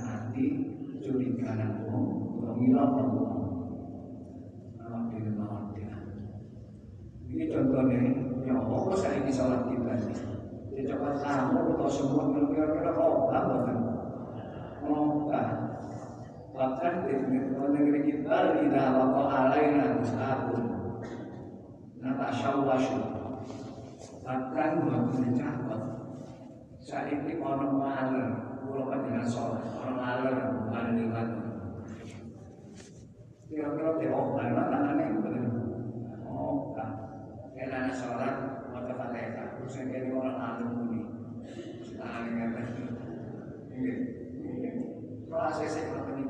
hati 0.01 0.45
curiga 0.97 1.53
ngira 2.57 2.84
bohong. 2.97 3.45
Kalau 4.82 5.01
di 5.11 5.18
rumah 5.22 5.70
Ini 7.26 7.43
contohnya, 7.51 7.99
ya 8.47 8.53
Allah 8.55 8.95
saya 8.95 9.20
ini 9.20 9.32
sholat 9.34 9.68
kita 9.68 9.93
Ya 10.76 10.82
coba 10.91 11.16
semua 11.86 12.34
kira-kira 12.50 12.92
khobah 12.98 13.42
bahkan 13.46 13.78
Khobah 14.86 15.48
Bahkan 16.56 16.94
di 17.06 17.14
negeri 17.52 18.00
kita 18.06 18.38
Tidak 18.58 18.88
apa 18.96 19.22
alaina 19.28 19.98
Musabun 19.98 20.64
Nata 22.02 22.28
syawasyu 22.34 23.02
Bahkan 24.26 24.70
buat 24.82 25.04
mencatat 25.14 25.82
Saya 26.82 27.14
ini 27.18 27.38
orang 27.42 27.74
maler 27.78 28.30
Pulau 28.66 28.90
panjangan 28.90 29.28
sholat 29.30 29.64
Orang 29.82 29.98
maler 30.02 30.36
Bukan 30.54 30.86
lewat 30.98 31.28
Kira-kira 33.46 33.92
di 34.02 34.08
khobah 34.10 34.48
Mana 34.54 34.90
ini 34.98 35.06
benar 35.22 35.48
Kena 37.56 37.90
sholat 37.94 38.36
Mata 38.74 38.94
fatihah 38.94 39.48
Terus 39.60 39.76
yang 39.82 40.14
orang 40.14 40.38
kata 42.06 42.62
Ini 43.74 43.93
Kalau 45.26 45.41
ACC 45.49 45.76
kalau 45.89 46.14
ini 46.14 46.24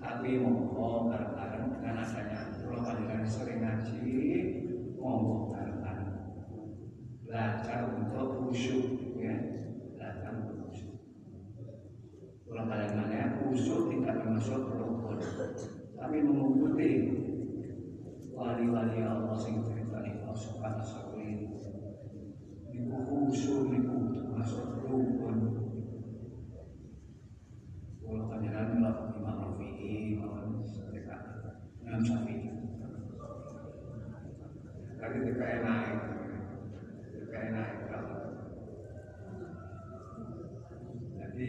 Tapi 0.00 0.30
monggo 0.42 1.10
bareng-bareng 1.10 1.64
Dengan 1.78 2.02
adanya 2.02 2.40
Kalau 2.58 2.80
panjangan 2.82 3.26
sering 3.26 3.60
ngaji 3.62 4.10
Monggo 4.98 5.54
bareng-bareng 5.54 6.12
Belajar 7.24 7.78
untuk 7.94 8.26
khusyuk 8.42 9.14
ya 9.16 9.34
Belajar 9.94 10.30
untuk 10.34 10.56
khusyuk 10.66 10.94
Kalau 12.50 12.64
panjangannya 12.66 13.38
khusyuk 13.38 13.86
tidak 13.94 14.14
termasuk 14.26 14.60
rukun 14.66 15.18
Tapi 16.00 16.16
mengikuti 16.24 16.90
wali-wali 18.40 19.04
Allah 19.04 19.36
sing 19.36 19.60
ceritani 19.60 20.16
Allah 20.24 20.32
subhanahu 20.32 20.80
wa 20.80 20.88
ta'ala 20.88 21.20
niku 22.80 22.96
khusyuk 23.04 23.68
niku 23.68 24.00
masuk 24.40 24.80
rukun 24.88 25.36
kalau 28.00 28.24
panjenengan 28.32 28.80
melakukan 28.80 29.20
Imam 29.20 29.36
Rafi'i 29.36 30.16
maupun 30.16 30.64
mereka 30.64 31.16
Imam 31.84 32.00
Syafi'i 32.00 32.48
tapi 34.96 35.16
tidak 35.28 35.48
enak 35.60 35.80
tidak 37.04 37.42
enak 37.52 37.68
jadi 41.20 41.46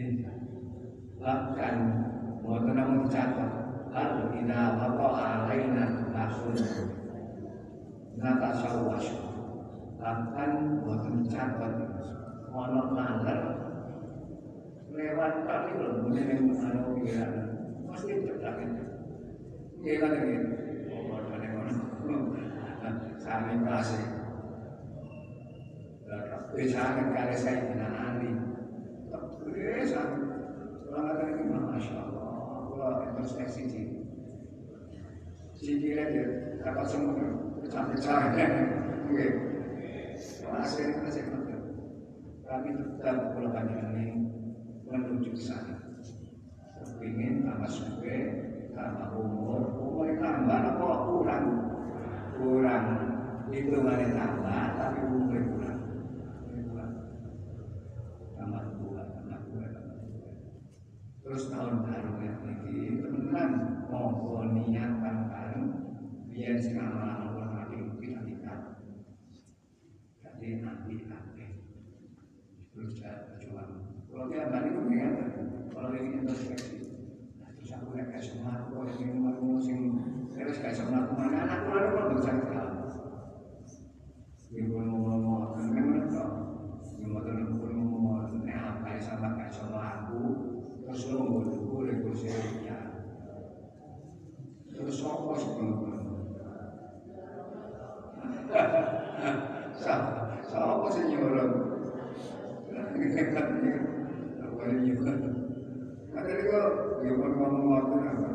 bahkan 1.16 1.76
mau 2.44 2.60
tenang 2.60 2.90
mencatat 3.00 3.52
hal 3.92 4.10
tidak 4.36 4.68
apa 4.76 5.06
alaina 5.16 5.84
langsung 6.12 6.92
nata 8.20 8.50
sawas 8.52 9.32
bahkan 10.02 10.82
buat 10.84 11.02
mencatat 11.08 11.74
ono 12.52 12.82
nalar 12.92 13.40
lewat 14.92 15.34
kali 15.48 15.72
loh 15.80 15.92
mungkin 16.04 16.28
yang 16.28 16.52
anu 16.52 17.00
pikiran 17.00 17.32
pasti 17.88 18.12
cepat 18.28 18.54
itu 18.60 18.84
iya 19.86 19.94
kan 20.04 20.12
ini 20.20 20.36
oh 20.92 21.02
mana 21.08 21.48
ono 22.04 22.18
sami 23.16 23.56
kasih 23.64 24.04
saya 27.36 27.68
dengan 27.68 27.92
Ali 27.96 28.32
bisa 29.52 30.00
orang 30.92 31.04
kata 31.12 31.24
ini 31.28 31.42
masya 31.48 31.94
Allah 31.98 32.28
kalau 32.72 33.04
introspeksi 33.08 33.62
sih 33.68 33.86
Sikirnya 35.62 36.10
dia 36.10 36.26
dapat 36.58 36.90
semua. 36.90 37.14
Pecah-pecah 37.62 38.34
Oke. 39.06 39.26
Masih 40.42 40.86
masih 41.06 41.22
betul 41.30 41.60
Kami 42.42 42.70
tetap 42.74 43.30
panjangan 43.38 43.94
ini 43.94 44.26
Menuju 44.90 45.38
sana. 45.38 45.78
Ingin 46.98 47.46
tambah 47.46 47.70
suke 47.70 48.18
Tambah 48.74 49.14
umur. 49.14 49.70
Umur 49.78 50.18
tambah 50.18 50.60
apa? 50.74 50.86
Kurang. 51.06 51.46
Kurang. 52.42 52.86
Itu 53.54 53.78
mana 53.86 54.06
tambah 54.18 54.62
Tapi 54.82 54.98
umur 55.06 55.42
kurang 55.46 55.78
Tambah 58.34 58.62
dua 58.82 59.02
Tambah 59.14 59.40
dua 59.46 59.66
Terus 61.32 61.48
tahun 61.48 61.80
baru 61.80 62.20
yang 62.20 62.44
ini 62.68 63.00
Teman-teman 63.00 63.50
Monggo 63.88 64.52
niat 64.52 65.00
bareng-bareng. 65.00 65.64
Biar 66.28 66.60
sing 66.60 66.76
amal 66.76 67.08
Allah 67.08 67.48
nanti 67.56 67.88
kita 68.04 68.20
kita 68.20 68.52
jadi 70.20 70.60
nanti 70.60 71.08
nanti 71.08 71.46
terus 72.76 73.00
saya 73.00 73.32
berjuang. 73.32 73.96
Kalau 74.12 74.28
dia 74.28 74.52
balik 74.52 74.76
ke 74.76 74.92
kan 74.92 75.12
kalau 75.72 75.96
ini 75.96 76.20
introspeksi. 76.20 77.00
Terus 77.40 77.70
aku 77.80 77.96
kayak 77.96 78.20
semua 78.20 78.52
aku 78.52 78.84
kalau 78.84 78.92
ini 78.92 79.16
mau 79.16 79.32
musim 79.40 79.80
terus 80.36 80.60
kayak 80.60 80.76
semua 80.76 81.08
aku 81.08 81.16
mana 81.16 81.48
anak 81.48 81.64
mana 81.64 82.12
bisa 82.12 82.28
kita 82.28 82.62
ibu 84.52 84.76
ngomong 84.84 85.56
kan 85.56 85.80
kan 85.80 86.12
kok 86.12 86.30
ibu 87.00 87.16
tuh 87.24 87.34
ibu 87.40 87.64
ngomong 87.72 88.28
nih 88.44 88.52
apa 88.52 89.00
sama 89.00 89.32
kayak 89.32 89.48
sama 89.48 89.80
aku 89.80 90.52
terus 90.92 91.08
lo 91.08 91.24
mau 91.24 91.40
dulu 91.40 91.88
regulasi 91.88 92.28
ya 92.68 92.76
terus 94.68 95.00
apa 95.08 95.32
sebelum 95.40 95.88
Siapa 100.52 100.84
sih 100.92 101.08
nyuruh? 101.08 101.80
Apa 104.36 104.60
yang 104.68 104.78
nyuruh? 104.84 105.16
Ada 106.12 106.32
juga 107.02 107.26
yang 107.26 107.34
ngomong 107.38 107.66
waktu 107.74 107.96
apa? 108.06 108.30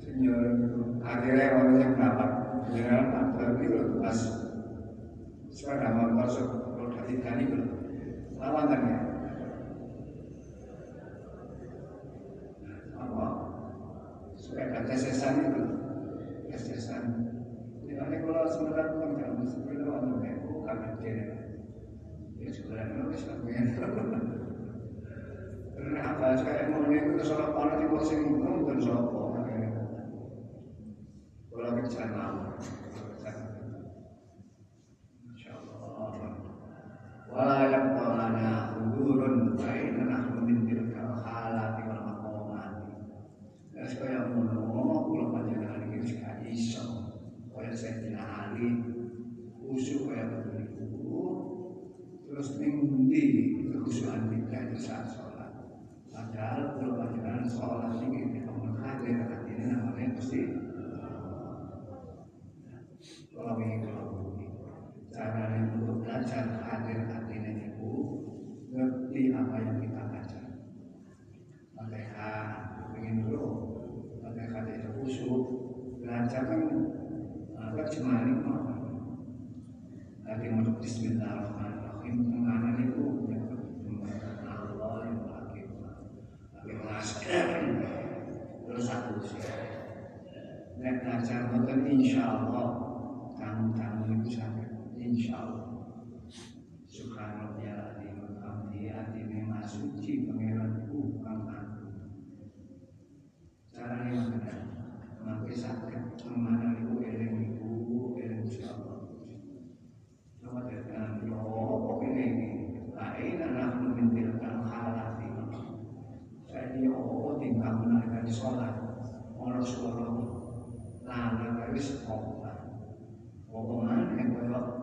Senyuruh 0.00 0.52
itu 0.54 0.80
akhirnya 1.02 1.46
orang 1.58 1.76
yang 1.82 1.92
dapat 1.98 2.30
general 2.70 3.06
antar 3.14 3.48
itu 3.58 3.78
pas 3.98 4.18
sepeda 5.50 5.88
motor 5.90 6.28
kalau 6.70 6.88
dari 6.94 7.14
tadi 7.20 7.42
itu 7.50 7.60
lawanannya 8.38 8.98
apa? 12.94 13.26
Sepeda 14.38 14.78
tesesan 14.86 15.34
itu 15.50 15.62
tesesan 16.50 17.02
ini 17.84 18.16
kalau 18.24 18.48
sebenarnya 18.48 18.94
bukan 18.96 19.10
kamu 19.20 19.42
sebenarnya 19.44 19.86
orang 19.92 20.18
kayak 20.24 20.38
bukan 20.48 20.78
dia 20.98 21.14
ya 22.40 22.48
sebenarnya 22.48 22.96
harus 23.04 23.22
lakukan 23.28 24.39
karena 25.80 26.12
apa 26.12 26.36
itu 26.36 27.24
salah 27.24 27.56
panah 27.56 27.80
di 27.80 27.88
bawah 27.88 28.04
sini 28.04 28.36
dan 28.68 28.78
sopo. 28.84 29.32
Kalau 31.50 31.72
bencana, 31.72 32.24
Insyaallah. 35.24 35.80
Walau 37.32 37.64
yang 37.72 37.96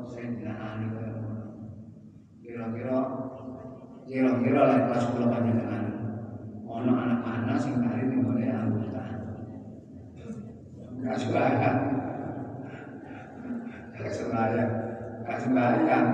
saya 0.08 0.32
dengan 0.32 0.88
ya, 0.88 1.12
kira-kira 2.39 2.97
kira-kira 4.08 4.62
lah 4.64 4.80
kelas 4.88 5.05
kula 5.12 5.28
panjenengan 5.36 5.68
kan. 5.68 5.86
ono 6.64 6.91
anak-anak 6.95 7.58
sing 7.60 7.76
kali 7.84 8.08
tinggale 8.08 8.47
anggota 8.47 9.03
gak 11.03 11.18
sembahyang. 11.20 11.80
Gak 13.97 14.12
sembahyang. 14.12 14.72
Gak 15.28 15.39
sembahyang. 15.43 16.08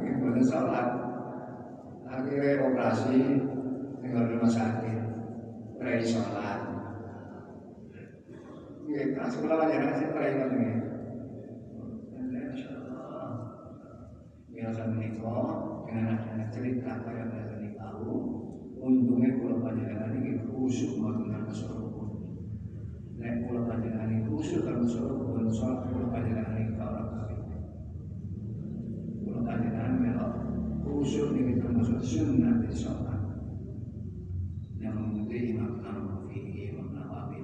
Ibu 0.00 0.26
sholat. 0.46 0.88
Akhirnya 2.06 2.64
operasi 2.64 3.18
tinggal 4.00 4.24
di 4.26 4.32
rumah 4.38 4.50
sakit. 4.50 4.98
Rai 5.82 6.02
sholat. 6.02 6.58
Ini 8.86 9.18
kelas 9.18 9.34
kula 9.42 9.54
panjenengan 9.60 9.94
sing 9.98 10.10
rai 10.14 10.32
panjenengan 10.34 10.85
dalam 14.76 14.92
menika 14.92 15.40
dengan 15.88 16.20
adanya 16.20 16.46
cerita 16.52 17.00
kaya 17.00 17.24
dalam 17.32 17.72
tahu 17.80 18.12
untungnya 18.76 19.40
kula 19.40 19.64
panjenengan 19.64 20.20
iki 20.20 20.44
khusyuk 20.52 21.00
mboten 21.00 21.32
terus 21.32 21.64
rukun 21.64 22.12
nek 23.16 23.24
nah, 23.24 23.36
kula 23.48 23.60
panjenengan 23.64 24.12
iki 24.12 24.28
khusyuk 24.28 24.68
terus 24.68 25.00
rukun 25.00 25.48
salat 25.48 25.88
kula 25.88 26.12
panjenengan 26.12 26.76
orang 26.76 27.08
kafir. 27.08 27.40
Kabeh 27.40 27.72
kula 29.24 29.40
panjenengan 29.48 29.92
melok 29.96 30.32
khusyuk 30.84 31.32
niki 31.32 31.56
termasuk 31.56 32.00
sunnah 32.04 32.60
sholat. 32.68 33.22
Yang 34.76 34.92
mengikuti 34.92 35.56
Imam 35.56 35.80
Nawawi 35.80 36.68
Imam 36.68 36.92
Nawawi 36.92 37.40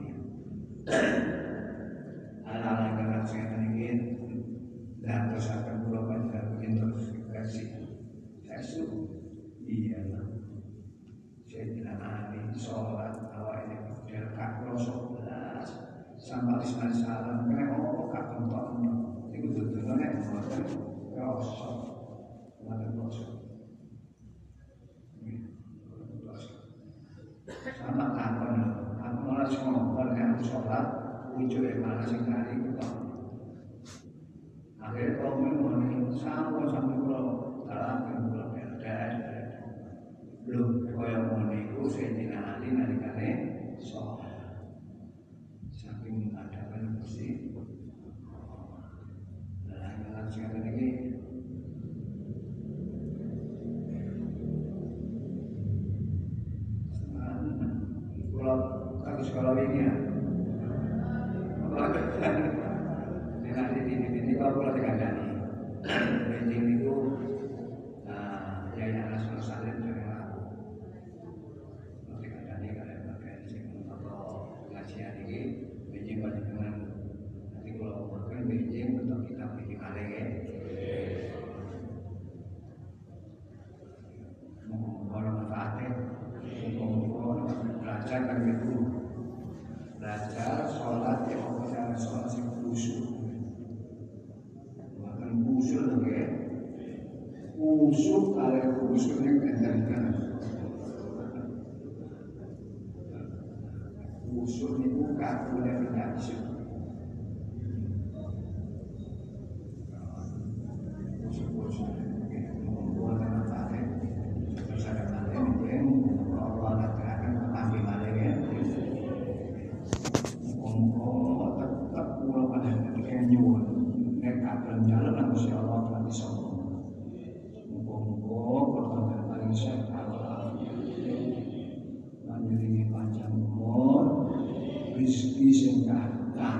rezeki 135.02 135.48
sing 135.50 135.76
kathah. 135.82 136.56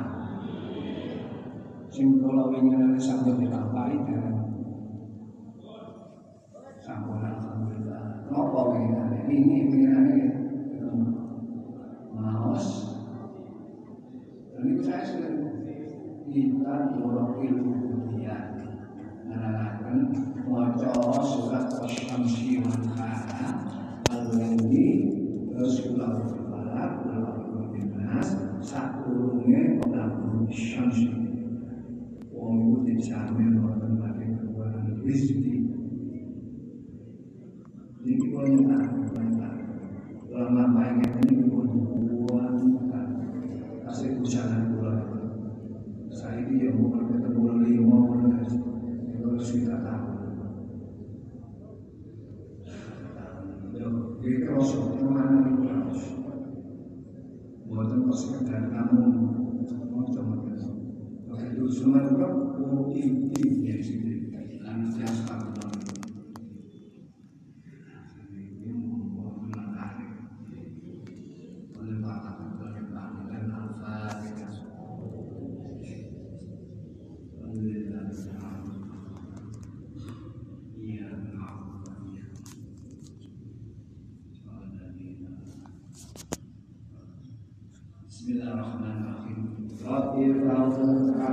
Sing 1.95 2.19
kula 2.19 2.51
wingi 2.51 2.99
sampe 2.99 3.39
ditambahi 3.39 4.03
dereng. 4.03 4.39
Sampun 6.83 7.23
alhamdulillah. 7.23 8.27
Napa 8.27 8.61
wingi 8.75 8.99
ini 9.31 9.59
wingi 9.71 10.27
maos. 12.11 12.67
Dan 14.59 14.63
itu 14.75 14.83
saya 14.83 15.07
sudah 15.07 15.33
kita 16.33 16.75
dorong 16.99 17.39
ilmu 17.39 17.73
dunia 17.87 18.57
wajah 20.49 20.95
surat 21.23 21.67
wasyamsi 21.79 22.61
wa 22.65 22.73
ta'ala 22.73 23.52
sakurunge 28.73 29.77
ora 29.85 30.09
syams 30.49 30.97
wong 32.33 32.57
iku 32.57 32.77
dijamin 32.89 33.61
wonten 33.61 34.01
mati 34.01 34.25
kekuatan 34.33 34.97
rizki 35.05 35.69
ini 38.01 38.13
kita 38.17 38.41
nyetak 38.49 39.53
lama-lama 40.33 41.05
ini 41.05 41.42
Semua 61.73 62.05
juga 62.05 62.29
UIT 62.61 63.33
ya 63.65 63.81
sendiri. 63.81 64.29
Karena 64.61 64.93
saya. 64.93 65.09
Bismillahirrahmanirrahim. 88.23 89.32
Rabbifa'alna 89.85 91.33